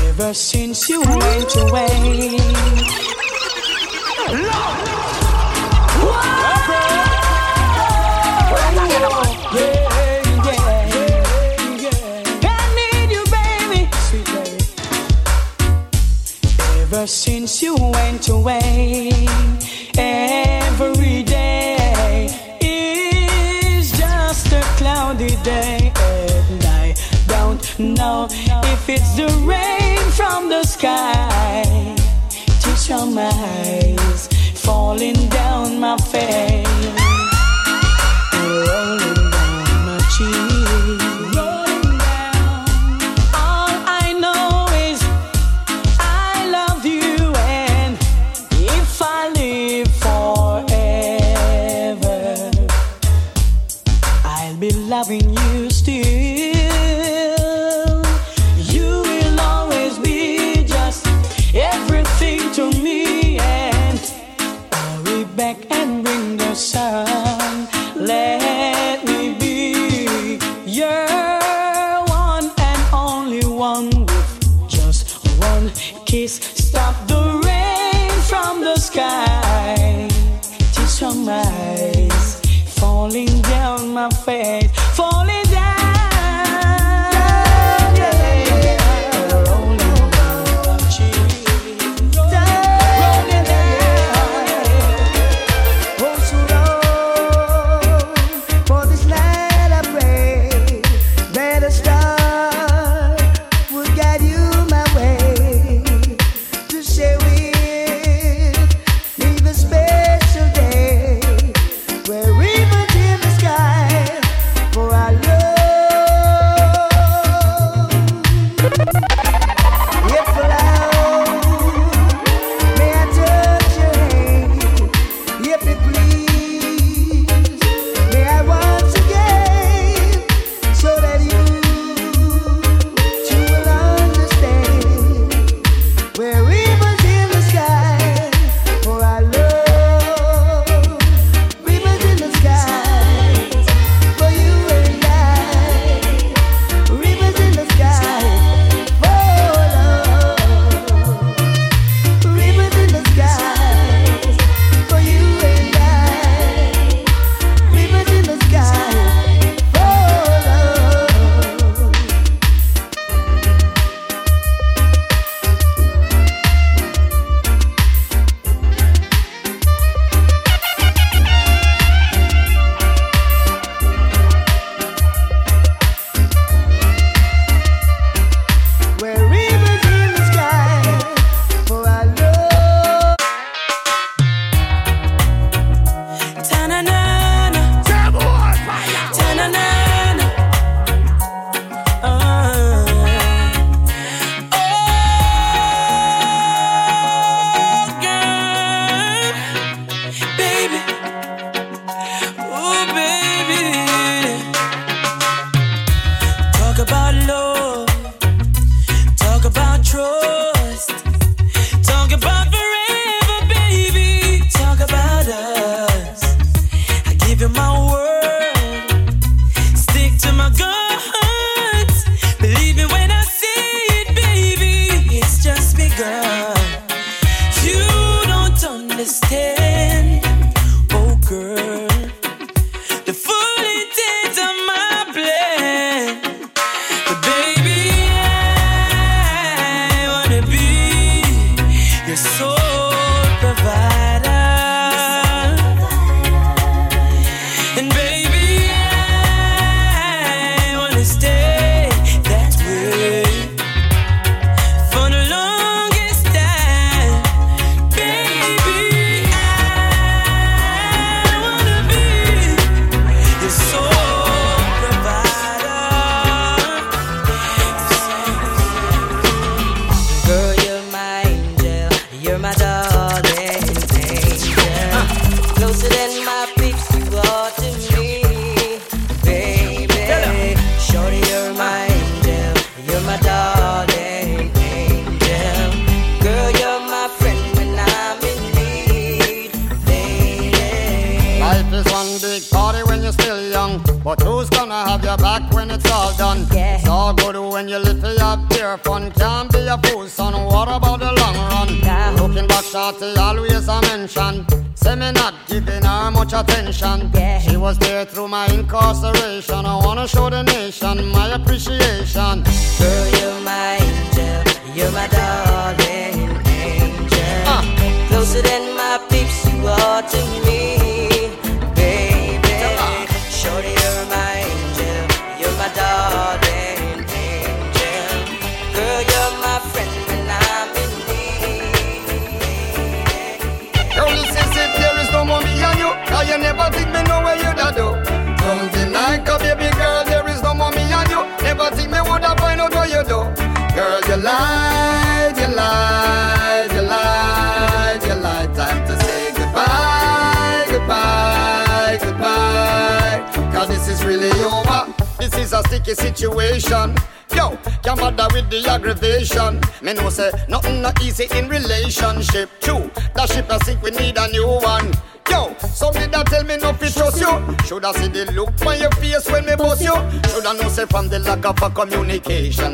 [0.09, 2.84] Ever since you went away.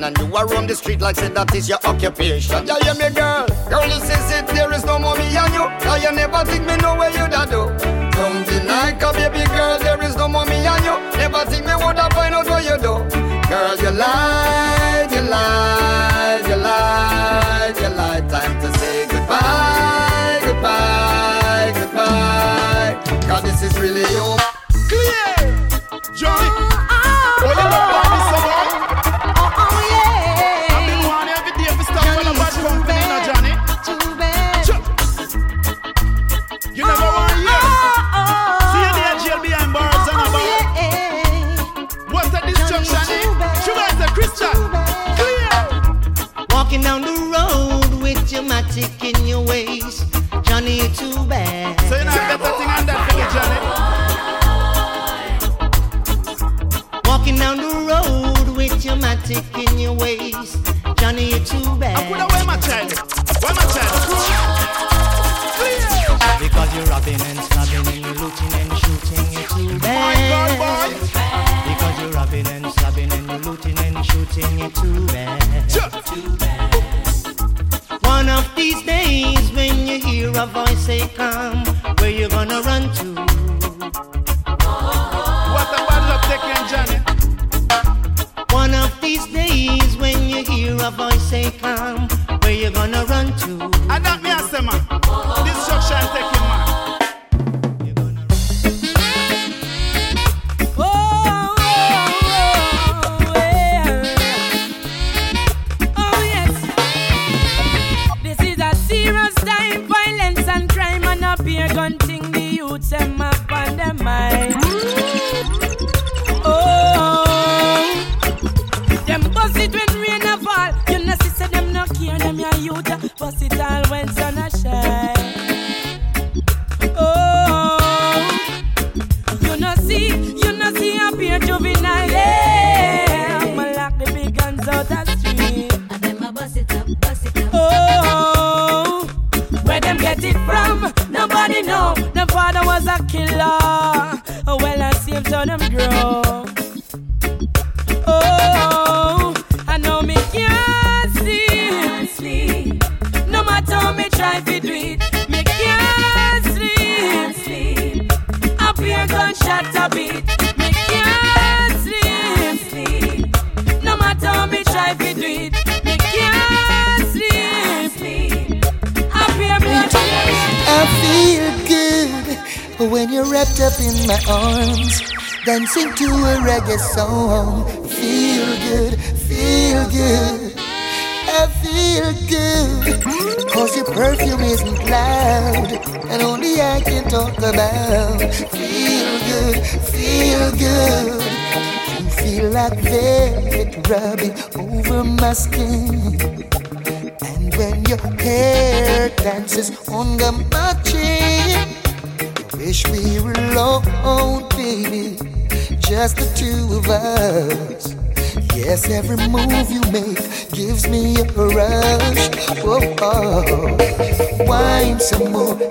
[0.05, 2.67] and you are roam the street like say that is your occupation.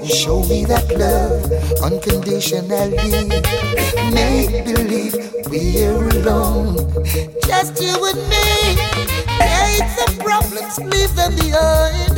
[0.09, 1.51] Show me that love
[1.83, 2.97] unconditionally.
[4.11, 5.13] Make believe
[5.49, 6.77] we're alone,
[7.45, 8.75] just you and me.
[9.37, 12.08] Create the problems, leave them behind.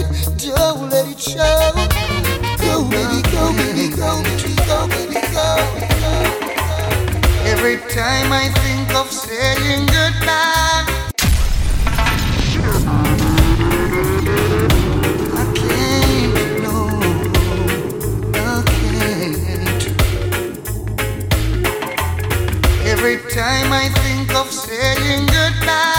[25.11, 25.90] saying goodbye.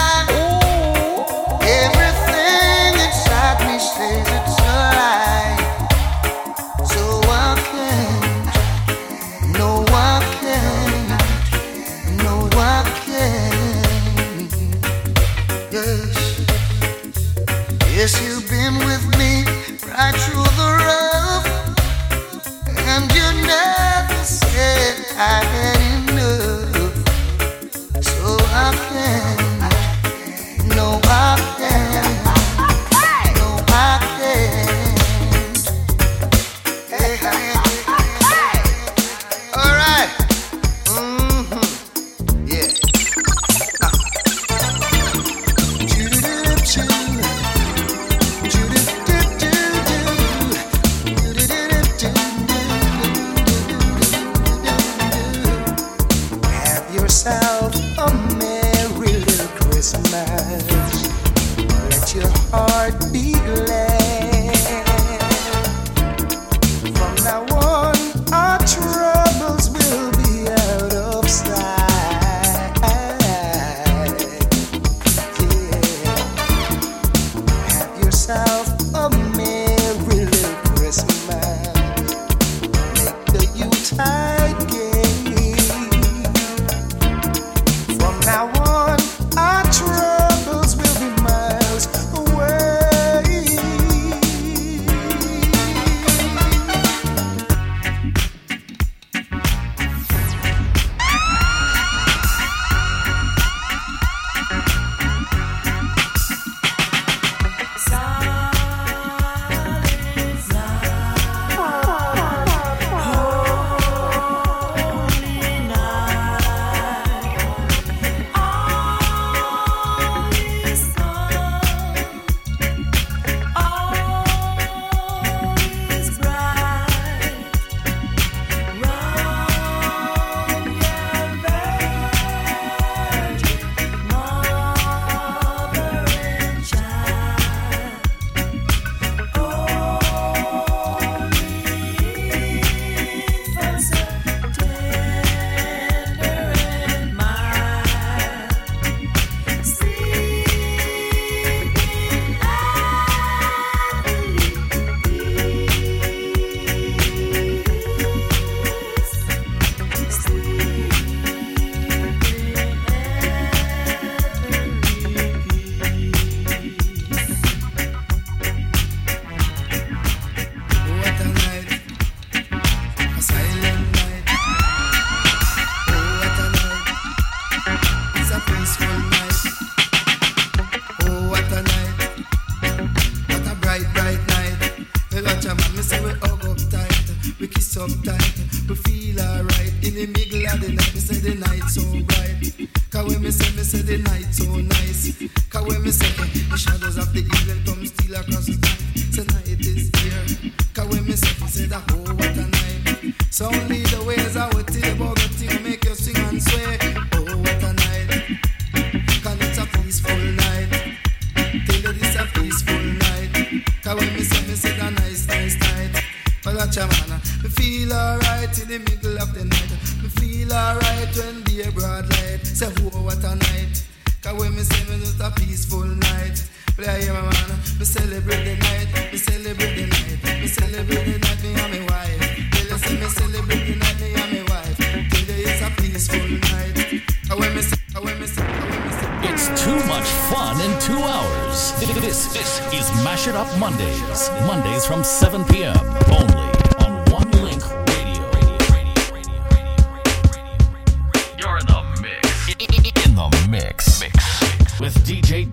[222.54, 223.82] Say, what a night.
[224.20, 226.36] Cause when me say me just a peaceful night.
[226.76, 227.62] Play my man.
[227.82, 229.16] Celebrate the night.
[229.16, 230.48] Celebrate the night.
[230.48, 231.42] Celebrate the night.
[231.42, 232.50] Me and my wife.
[232.52, 234.00] Tell you say me celebrate the night.
[234.00, 234.76] Me and my wife.
[234.78, 237.38] It's a peaceful night.
[237.40, 239.32] When me say, when me say, when me say.
[239.32, 241.72] It's too much fun in two hours.
[242.02, 244.30] This, this is Mash It Up Mondays.
[244.46, 245.74] Mondays from 7 p.m.
[246.10, 246.51] only.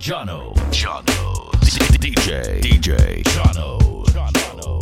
[0.00, 0.54] Jono.
[0.70, 1.50] Jono.
[1.98, 2.58] DJ.
[2.60, 3.20] DJ.
[3.20, 3.76] Jono.
[4.08, 4.78] Jono.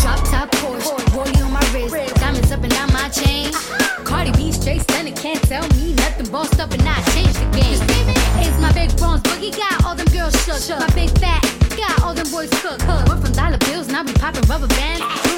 [0.00, 0.96] Drop top Porsche.
[1.12, 2.14] Rollie on my wrist.
[2.14, 3.52] Diamonds up and down my chain.
[4.04, 5.12] Cardi B straight stunning.
[5.12, 6.30] Can't tell me nothing.
[6.30, 7.78] Bossed up and I changed the game.
[8.40, 9.54] It's my big bronze boogie.
[9.54, 10.80] Got all them girls shook.
[10.80, 11.42] My big fat.
[11.76, 12.82] Got all them boys cooked.
[12.88, 13.88] We're from dollar bills.
[13.88, 15.31] Now we popping rubber bands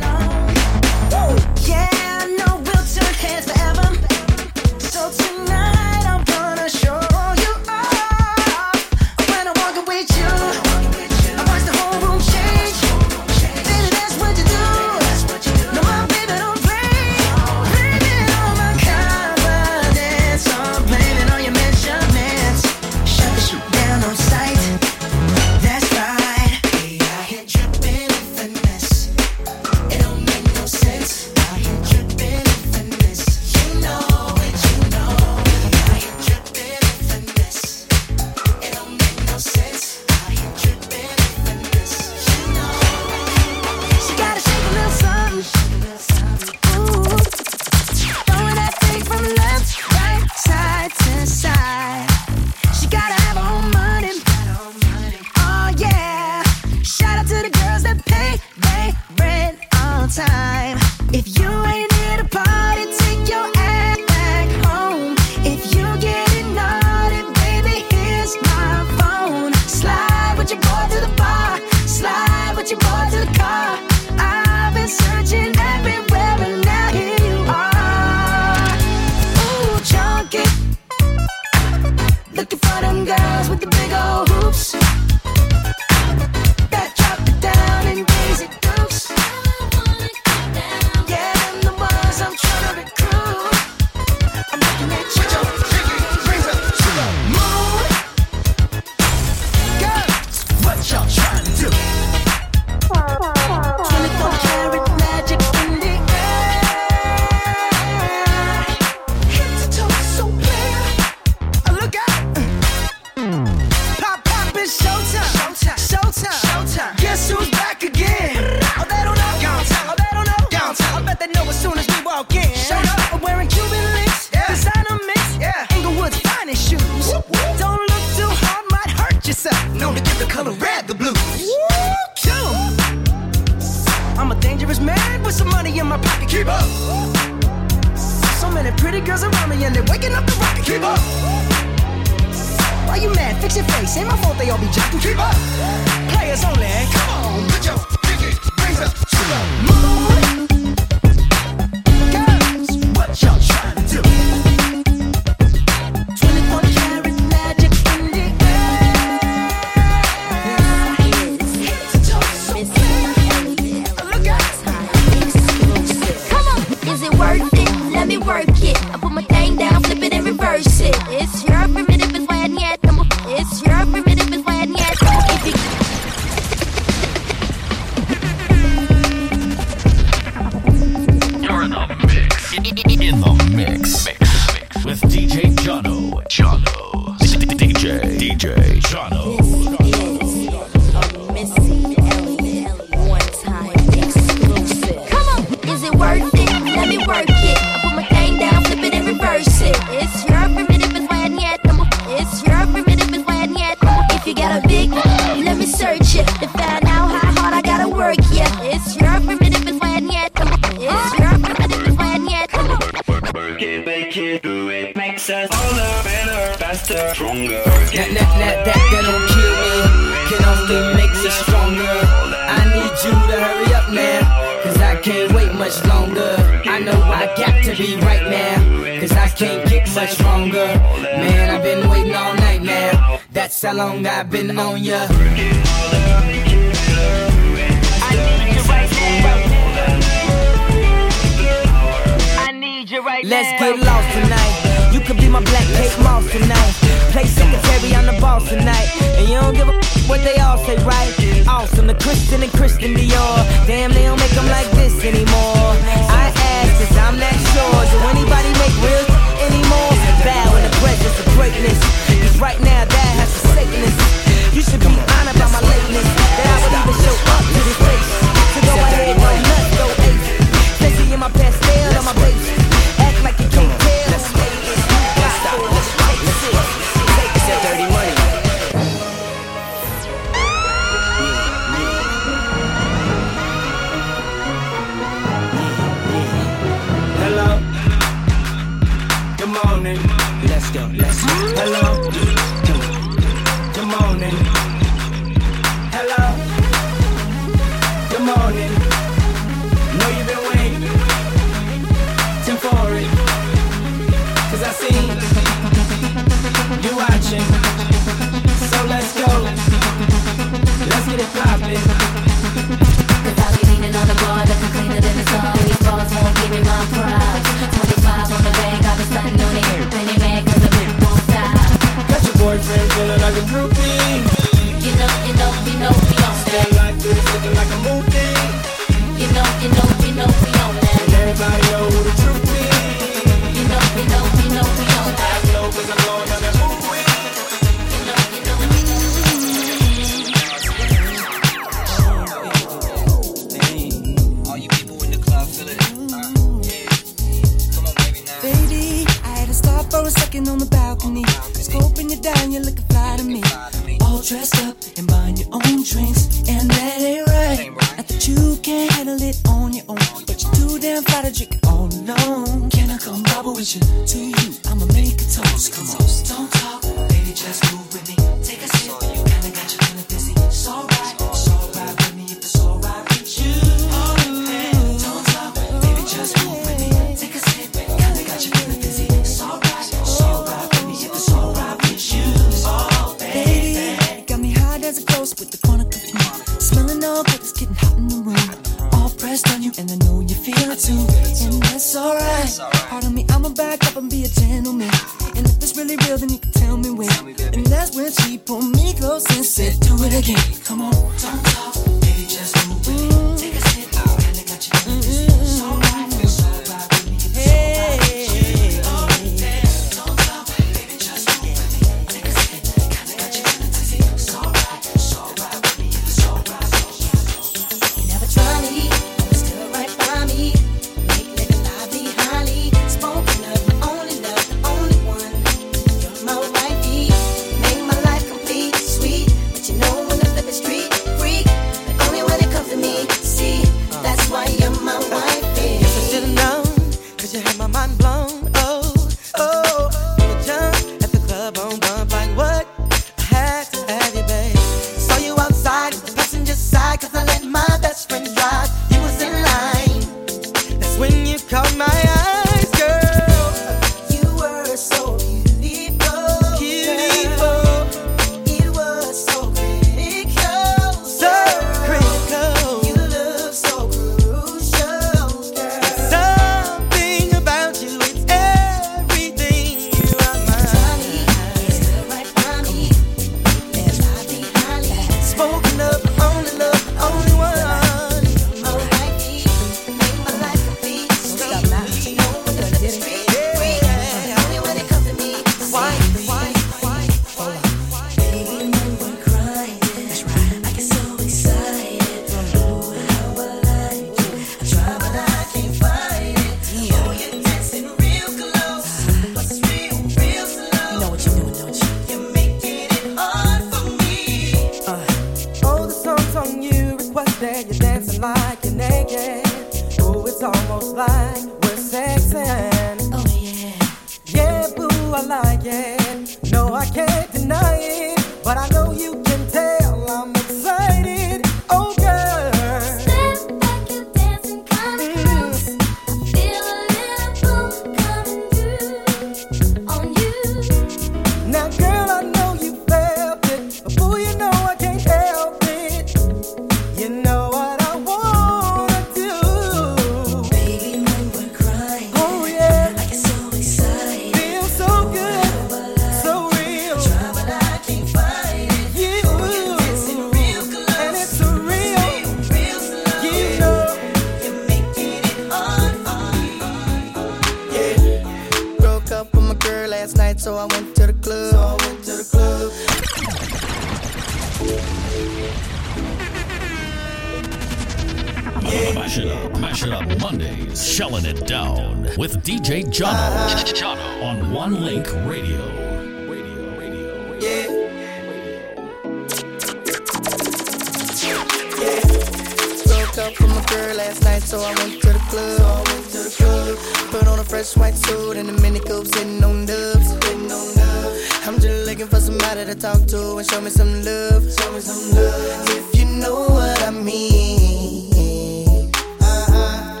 [594.02, 594.52] some love.
[594.52, 595.68] Show me some love.
[595.70, 598.90] If you know what I mean.
[599.20, 600.00] Uh-uh.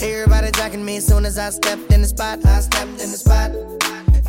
[0.00, 2.44] Everybody jacking me as soon as I stepped in the spot.
[2.44, 3.50] I stepped in the spot.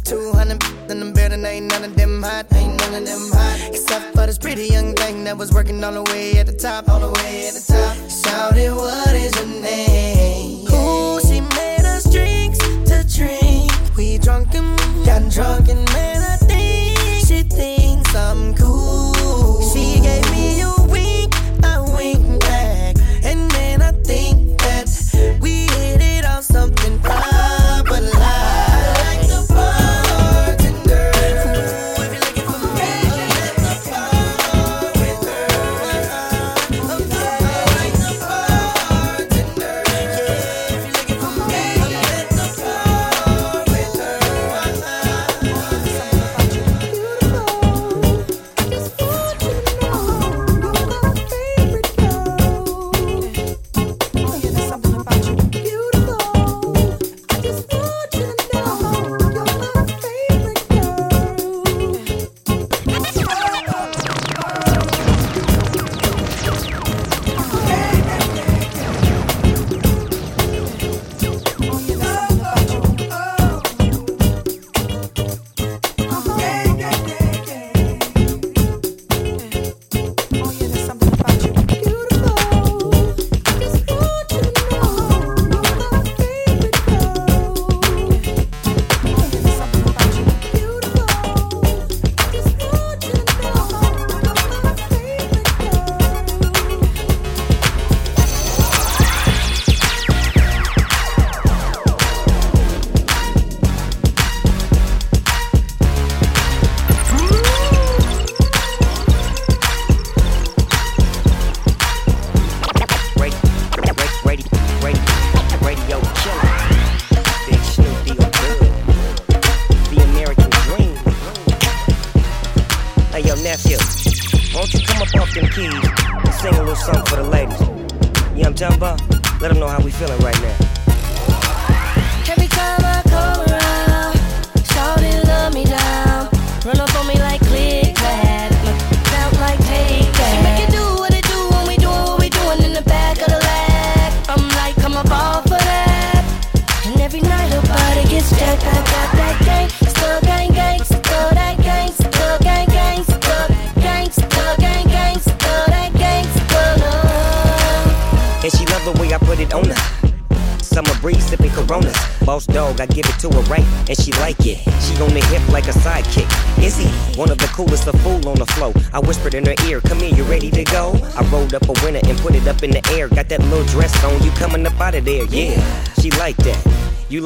[0.04, 3.70] 200 in the building, ain't none of them hot, ain't none of them hot.
[3.74, 6.88] Except for this pretty young thing that was working all the way at the top,
[6.90, 7.96] all the way at the top.
[8.10, 10.68] Shouted, what is her name?
[10.72, 13.72] Ooh, she made us drinks to drink.
[13.98, 14.76] We drunken,
[15.06, 17.85] got drunk and man, I think she thinks
[18.16, 19.62] something cool.
[19.74, 20.85] She gave me you.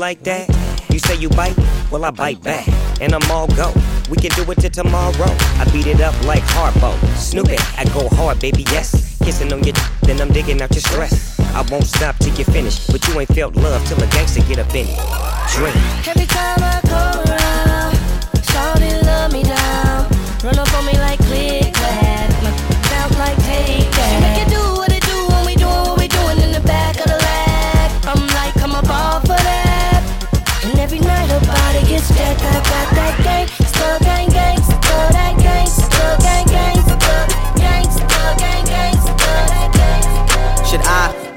[0.09, 0.49] Like that?
[0.91, 1.55] You say you bite?
[1.91, 2.67] Well, I bite back,
[2.99, 3.71] and I'm all go.
[4.09, 5.31] We can do it till tomorrow.
[5.61, 6.91] I beat it up like Harpo.
[7.15, 9.19] Snoop it, I go hard, baby, yes.
[9.23, 11.39] Kissing on your d- then I'm digging out your stress.
[11.53, 14.57] I won't stop till you finish, but you ain't felt love till a gangster get
[14.57, 15.38] up in it.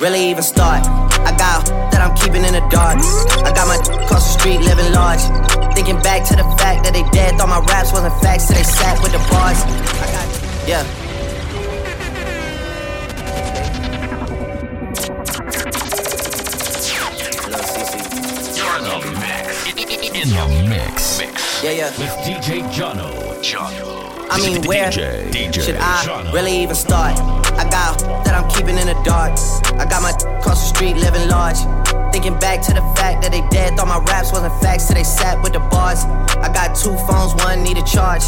[0.03, 0.85] Really even start?
[1.23, 2.99] I got that I'm keeping in the dark.
[3.47, 5.23] I got my across the street living large.
[5.75, 8.65] Thinking back to the fact that they dead, thought my raps wasn't facts, so they
[8.65, 9.63] sat with the bars.
[9.63, 10.27] I got,
[10.67, 10.83] yeah.
[20.19, 21.21] In the mix.
[21.21, 21.42] In the mix.
[21.63, 21.91] Yeah, yeah.
[21.99, 23.39] With DJ Jono.
[23.39, 24.27] Jono.
[24.29, 26.33] I mean, where DJ, DJ should I Jono.
[26.33, 27.17] really even start?
[27.21, 29.39] I got that I'm keeping in the dark.
[29.79, 31.59] I got my across the street living large.
[32.13, 35.05] Thinking back to the fact that they dead, thought my raps wasn't facts, so they
[35.05, 36.03] sat with the bars.
[36.43, 38.25] I got two phones, one need a charge.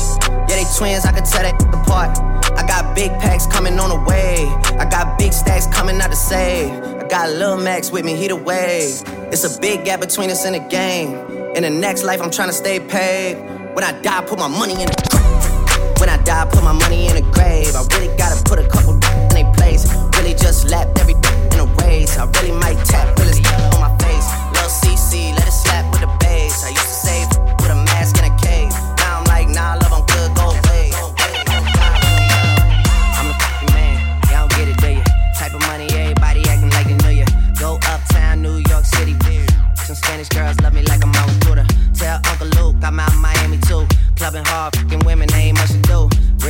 [0.47, 2.16] Yeah, they twins, I could tell that apart.
[2.56, 4.47] I got big packs coming on the way.
[4.78, 6.70] I got big stacks coming out to save.
[6.70, 9.02] I got Lil Max with me, he the wave.
[9.32, 11.44] It's a big gap between us in the game.
[11.55, 13.36] In the next life, I'm trying to stay paid.
[13.74, 17.16] When I die, put my money in the when I die, put my money in
[17.16, 17.76] a grave.
[17.76, 19.86] I really gotta put a couple in their place.
[20.18, 22.18] Really just lapped every in a race.
[22.18, 23.28] I really might tap till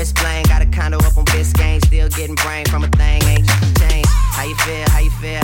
[0.04, 3.48] Wrist got a condo up on Biscayne, still getting brain from a thing, ain't
[3.78, 4.08] changed.
[4.36, 4.84] How you feel?
[4.90, 5.43] How you feel?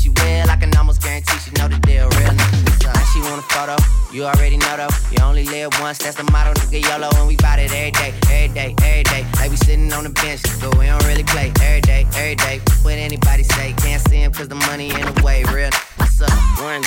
[0.00, 0.50] she will.
[0.50, 2.82] I can almost guarantee she know the deal, real nigga.
[2.82, 3.76] So, she want a photo,
[4.12, 4.94] you already know though.
[5.10, 6.82] You only live once, that's the motto, nigga.
[6.82, 9.26] YOLO, and we bout it every day, every day, every day.
[9.36, 12.60] Like we sitting on the bench, but we don't really play every day, every day.
[12.82, 15.70] What anybody say, can't see him cause the money in the way, real.
[15.96, 16.30] What's up?
[16.60, 16.82] One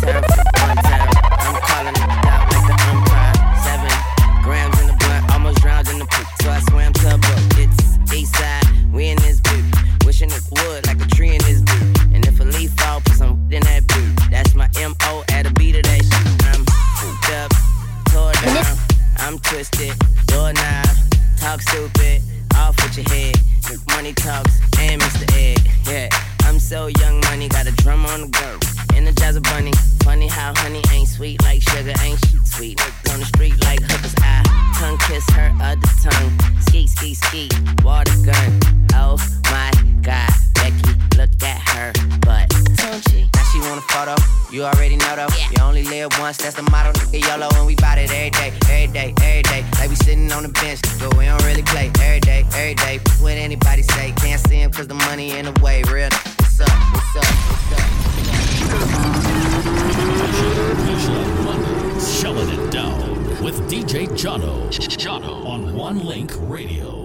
[0.00, 0.22] time,
[0.64, 1.08] one time.
[1.44, 3.34] I'm calling it out like the umpire.
[3.64, 3.92] Seven
[4.42, 6.26] grams in the blunt, almost drowned in the poop.
[6.42, 7.20] So I swam to a.
[7.60, 9.64] It's east side, we in this boot.
[10.04, 11.99] Wishing it would like a tree in this boot.
[12.60, 14.30] And if a leaf fall, put some in that boot.
[14.30, 16.46] That's my MO at a beat of that shit.
[16.46, 16.64] I'm
[17.00, 17.50] hooked up,
[18.12, 18.78] tore down.
[19.18, 19.94] I'm twisted,
[20.26, 20.86] doorknob,
[21.38, 22.22] talk stupid,
[22.56, 23.36] off with your head.
[23.88, 25.24] Money talks, and Mr.
[25.36, 25.58] Ed.
[25.86, 26.08] Yeah,
[26.42, 28.69] I'm so young, money got a drum on the go.
[28.94, 29.72] Energizer bunny,
[30.02, 32.78] funny how honey ain't sweet like sugar, ain't shit sweet.
[32.78, 34.42] Niggas on the street like hookers, I
[34.78, 36.32] tongue kiss her other tongue.
[36.60, 37.48] Ski, ski, ski,
[37.84, 38.60] water gun.
[38.94, 39.16] Oh
[39.50, 39.70] my
[40.02, 42.50] god, Becky, look at her butt.
[42.78, 44.14] Now she want a photo,
[44.50, 45.28] you already know though.
[45.50, 48.52] You only live once, that's the motto, nigga YOLO, and we bout it every day,
[48.68, 49.64] every day, every day.
[49.78, 52.98] Like we sitting on the bench, but we don't really play every day, every day.
[53.20, 56.08] What anybody say, can't see him cause the money in the way, real.
[62.20, 64.68] Shelling it down with DJ Jono.
[64.70, 66.99] Jono on One Link Radio.